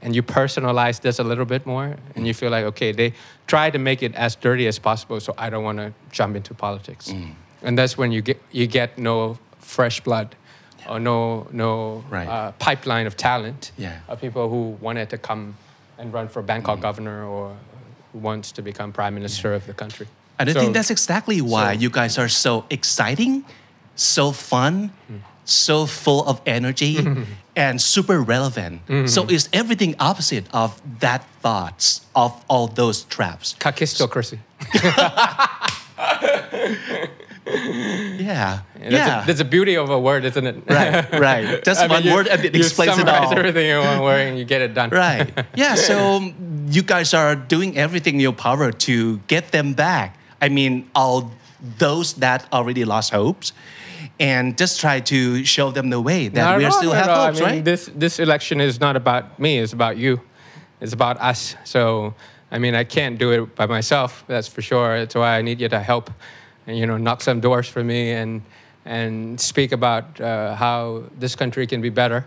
[0.00, 3.14] And you personalize this a little bit more and you feel like okay they
[3.46, 6.52] try to make it as dirty as possible so i don't want to jump into
[6.52, 7.08] politics.
[7.08, 7.32] Mm.
[7.62, 10.36] And that's when you get you get no fresh blood
[10.88, 12.28] or no no Right.
[12.28, 14.00] uh, pipeline of talent Yeah.
[14.08, 15.56] of people who wanted to come
[15.98, 16.82] and run for bangkok mm-hmm.
[16.82, 17.56] governor or
[18.12, 20.06] who wants to become prime minister of the country
[20.38, 23.44] And I So- think that's exactly why so- you guys are so exciting,
[23.94, 25.20] so fun, mm.
[25.44, 26.98] so full of energy,
[27.56, 28.84] and super relevant.
[28.88, 29.06] Mm-hmm.
[29.06, 33.54] So it's everything opposite of that thoughts of all those traps.
[33.60, 34.38] kakistocracy
[37.46, 38.62] Yeah.
[38.78, 39.22] That's, yeah.
[39.22, 41.64] a, that's a beauty of a word isn't it right, right.
[41.68, 43.36] Just I mean, one you- word and it explains it all.
[43.36, 45.30] everything in one word and you get it done Right.
[45.54, 45.74] Yeah.
[45.74, 46.32] So
[46.68, 50.18] you guys are doing everything in your power to get them back.
[50.40, 51.30] I mean, all
[51.78, 53.52] those that already lost hopes,
[54.20, 57.44] and just try to show them the way that we all, still have hopes, I
[57.44, 57.64] mean, right?
[57.64, 59.58] This this election is not about me.
[59.58, 60.20] It's about you.
[60.80, 61.56] It's about us.
[61.64, 62.14] So
[62.50, 64.24] I mean, I can't do it by myself.
[64.26, 64.98] That's for sure.
[64.98, 66.10] That's why I need you to help,
[66.66, 68.42] and you know, knock some doors for me and
[68.84, 72.26] and speak about uh, how this country can be better,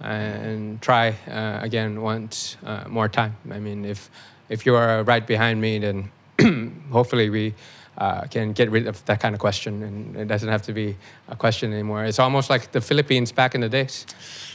[0.00, 3.36] and try uh, again once uh, more time.
[3.50, 4.10] I mean, if
[4.48, 6.10] if you are right behind me, then
[6.90, 7.54] hopefully we
[8.00, 10.96] uh, can get rid of that kind of question, and it doesn't have to be
[11.28, 12.04] a question anymore.
[12.06, 14.06] It's almost like the Philippines back in the days.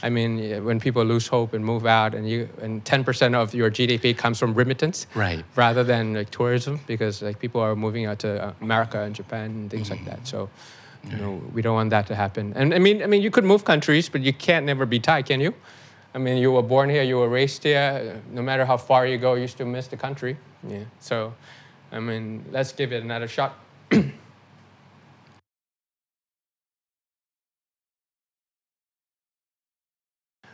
[0.02, 3.70] I mean, when people lose hope and move out, and you and 10% of your
[3.70, 5.44] GDP comes from remittance, Right.
[5.54, 9.50] rather than like tourism, because like people are moving out to uh, America and Japan
[9.50, 10.26] and things like that.
[10.26, 10.48] So.
[11.08, 12.52] You know, we don't want that to happen.
[12.56, 15.22] And I mean, I mean, you could move countries, but you can't never be Thai,
[15.22, 15.54] can you?
[16.12, 18.20] I mean, you were born here, you were raised here.
[18.32, 20.36] No matter how far you go, you still miss the country.
[20.68, 20.80] Yeah.
[20.98, 21.32] So,
[21.92, 23.54] I mean, let's give it another shot.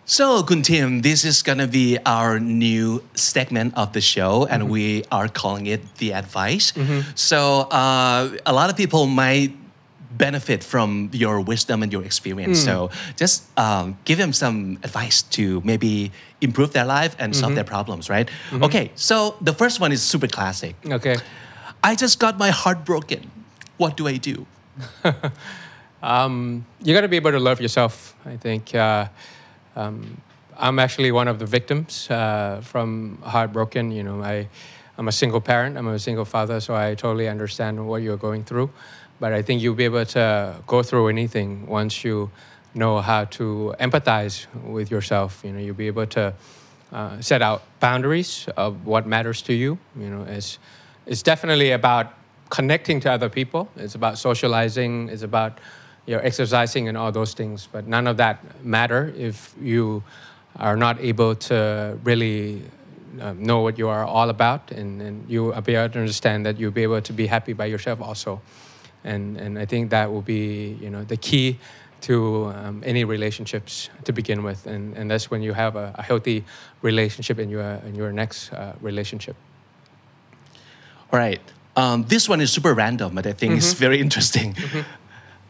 [0.04, 5.04] So, Kun Tim, this is gonna be our new segment of the show, and we
[5.12, 6.72] are calling it the advice.
[7.14, 9.52] So, uh, a lot of people might
[10.18, 12.58] benefit from your wisdom and your experience.
[12.64, 16.10] So, just um, give them some advice to maybe
[16.42, 18.28] improve their life and solve their problems, right?
[18.52, 20.74] Okay, so the first one is super classic.
[20.84, 21.16] Okay.
[21.82, 23.30] I just got my heart broken.
[23.76, 24.46] What do I do?
[26.02, 28.16] Um, you got to be able to love yourself.
[28.26, 29.06] I think uh,
[29.76, 30.20] um,
[30.58, 33.92] I'm actually one of the victims uh, from heartbroken.
[33.92, 34.48] You know, I,
[34.98, 35.78] I'm a single parent.
[35.78, 38.70] I'm a single father, so I totally understand what you're going through.
[39.20, 42.30] But I think you'll be able to go through anything once you
[42.74, 45.42] know how to empathize with yourself.
[45.44, 46.34] You know, you'll be able to
[46.92, 49.78] uh, set out boundaries of what matters to you.
[49.96, 50.58] You know, it's
[51.06, 52.14] it's definitely about
[52.50, 53.68] connecting to other people.
[53.76, 55.08] It's about socializing.
[55.08, 55.58] It's about
[56.06, 57.68] you know, exercising and all those things.
[57.70, 60.02] But none of that matter if you
[60.56, 62.62] are not able to really
[63.20, 66.58] um, know what you are all about, and, and you be able to understand that
[66.58, 68.40] you'll be able to be happy by yourself also.
[69.04, 71.58] And and I think that will be you know the key
[72.02, 76.02] to um, any relationships to begin with, and, and that's when you have a, a
[76.02, 76.44] healthy
[76.82, 79.36] relationship in your in your next uh, relationship.
[81.12, 81.40] All right.
[81.74, 84.54] Um, this one is super random, but I think it's very interesting.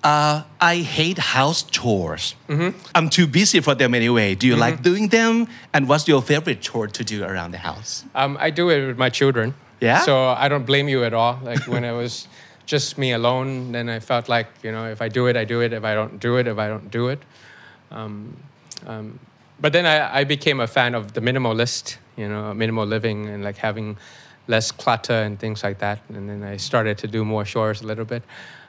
[0.05, 2.35] Uh, I hate house chores.
[2.95, 4.35] I'm too busy for them anyway.
[4.35, 5.47] Do you like doing them?
[5.73, 8.05] And what's your favorite chore to do around the house?
[8.15, 9.55] Um, I do it with my children.
[9.81, 10.01] Yeah?
[10.01, 11.39] So I don't blame you at all.
[11.43, 12.27] Like when I was
[12.67, 15.61] just me alone, then I felt like you know if I do it, I do
[15.61, 15.73] it.
[15.73, 17.21] If I don't do it, if I don't do it.
[17.91, 18.37] Um,
[18.87, 19.19] um,
[19.61, 23.45] but then I, I became a fan of the minimalist, you know, minimal living and
[23.45, 23.97] like having
[24.49, 26.01] less clutter and things like that.
[26.09, 28.25] And then I started to do more chores a little bit.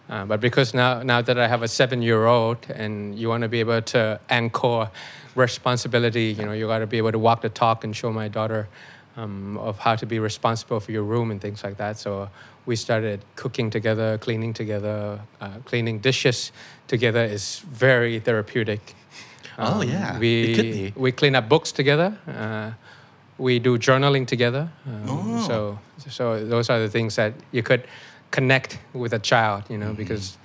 [0.10, 3.62] Uh, but because now, now that I have a seven-year-old and you want to be
[3.62, 4.90] able to anchor
[5.34, 8.28] responsibility, you know, you got to be able to walk the talk and show my
[8.28, 8.68] daughter
[9.18, 11.98] um, of how to be responsible for your room and things like that.
[11.98, 12.30] So
[12.66, 16.52] we started cooking together, cleaning together, uh, cleaning dishes
[16.88, 18.96] together is very therapeutic.
[19.60, 20.18] Oh, Um, yeah.
[20.20, 20.94] we It could be.
[20.96, 22.18] we clean up books together.
[22.28, 22.72] Uh,
[23.38, 24.70] we do journaling together.
[24.88, 25.40] Um, Oh.
[25.48, 27.82] So so those are the things that you could
[28.32, 29.96] connect with a child, you know, Mm-hmm.
[30.04, 30.38] because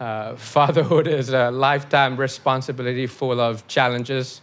[0.00, 4.42] uh, fatherhood is a lifetime responsibility full of challenges,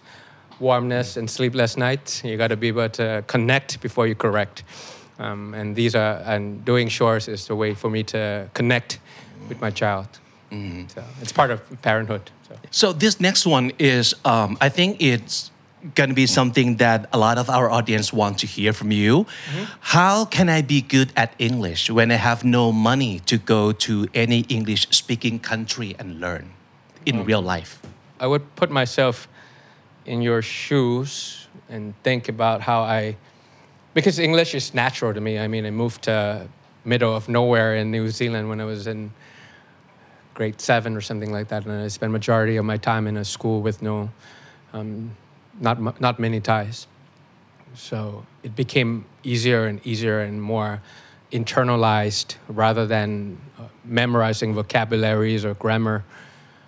[0.59, 2.23] warmness, and sleepless nights.
[2.23, 4.63] You got to be able to connect before you correct.
[5.19, 8.99] Um, and these are and doing chores is the way for me to connect
[9.47, 10.07] with my child.
[10.51, 10.87] Mm-hmm.
[10.87, 12.31] So it's part of parenthood.
[12.47, 12.55] So.
[12.71, 15.51] So this next one is, um, I think it's
[15.93, 19.25] going to be something that a lot of our audience want to hear from you.
[19.79, 24.07] How can I be good at English when I have no money to go to
[24.13, 26.53] any English-speaking country and learn
[27.05, 27.81] in real life?
[28.19, 29.27] I would put myself
[30.05, 33.17] in your shoes and think about how I,
[33.93, 35.39] because English is natural to me.
[35.39, 36.47] I mean, I moved to
[36.83, 39.11] middle of nowhere in New Zealand when I was in
[40.33, 43.25] grade seven or something like that, and I spent majority of my time in a
[43.25, 44.09] school with no,
[44.73, 45.15] um,
[45.59, 46.87] not not many Thais.
[47.73, 50.81] So it became easier and easier and more
[51.31, 56.03] internalized rather than uh, memorizing vocabularies or grammar.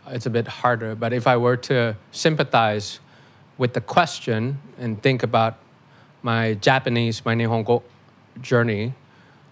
[0.07, 0.95] It's a bit harder.
[0.95, 2.99] But if I were to sympathize
[3.57, 5.57] with the question and think about
[6.21, 7.83] my Japanese, my Nihongo
[8.41, 8.93] journey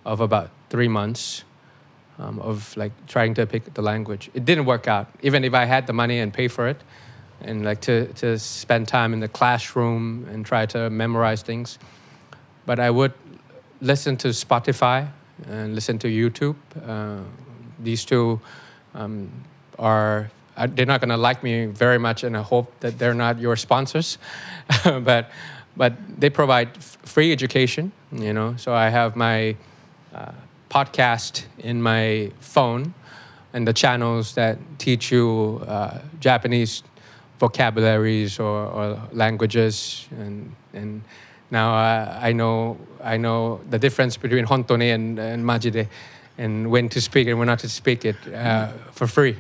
[0.06, 1.44] of about three months
[2.20, 5.08] um, of like trying to pick the language, it didn't work out.
[5.22, 6.82] Even if I had the money and pay for it,
[7.42, 11.78] and like to, to spend time in the classroom and try to memorize things.
[12.66, 13.14] But I would
[13.82, 15.10] listen to Spotify
[15.48, 16.56] and listen to YouTube.
[16.88, 17.24] Uh,
[17.80, 18.40] these two
[18.94, 19.30] um,
[19.78, 23.40] are they're not going to like me very much, and I hope that they're not
[23.40, 24.18] your sponsors.
[24.84, 25.30] but
[25.78, 28.56] but they provide f- free education, you know.
[28.58, 29.56] So I have my
[30.14, 30.32] uh,
[30.70, 32.94] podcast in my phone,
[33.54, 36.84] and the channels that teach you uh, Japanese
[37.40, 41.02] vocabularies or, or languages, and and
[41.52, 45.88] now uh, I know I know the difference between hontone and, and majide,
[46.38, 49.36] and when to speak and when not to speak it uh, for free.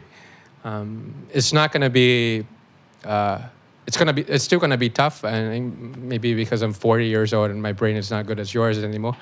[0.66, 2.45] Um, it's not going to be.
[3.05, 3.39] Uh,
[3.88, 4.24] it's gonna be.
[4.24, 7.95] It's still gonna be tough, and maybe because I'm 40 years old and my brain
[7.95, 9.16] is not good as yours anymore.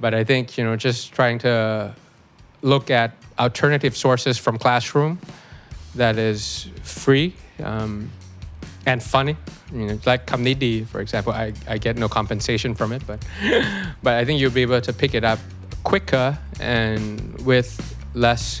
[0.00, 1.94] But I think you know, just trying to
[2.60, 5.18] look at alternative sources from classroom
[5.94, 8.10] that is free um,
[8.84, 9.36] and funny.
[9.72, 13.24] You know, like Kamnidi, for example, I, I get no compensation from it, but
[14.02, 15.38] but I think you'll be able to pick it up
[15.84, 18.60] quicker and with less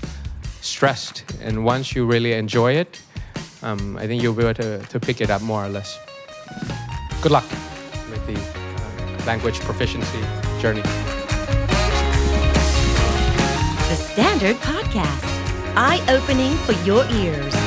[0.66, 1.24] stressed.
[1.40, 3.00] And once you really enjoy it,
[3.62, 5.98] um, I think you'll be able to, to pick it up more or less.
[7.22, 7.48] Good luck
[8.10, 10.20] with the uh, language proficiency
[10.60, 10.82] journey.
[13.88, 15.24] The Standard Podcast,
[15.76, 17.65] eye opening for your ears.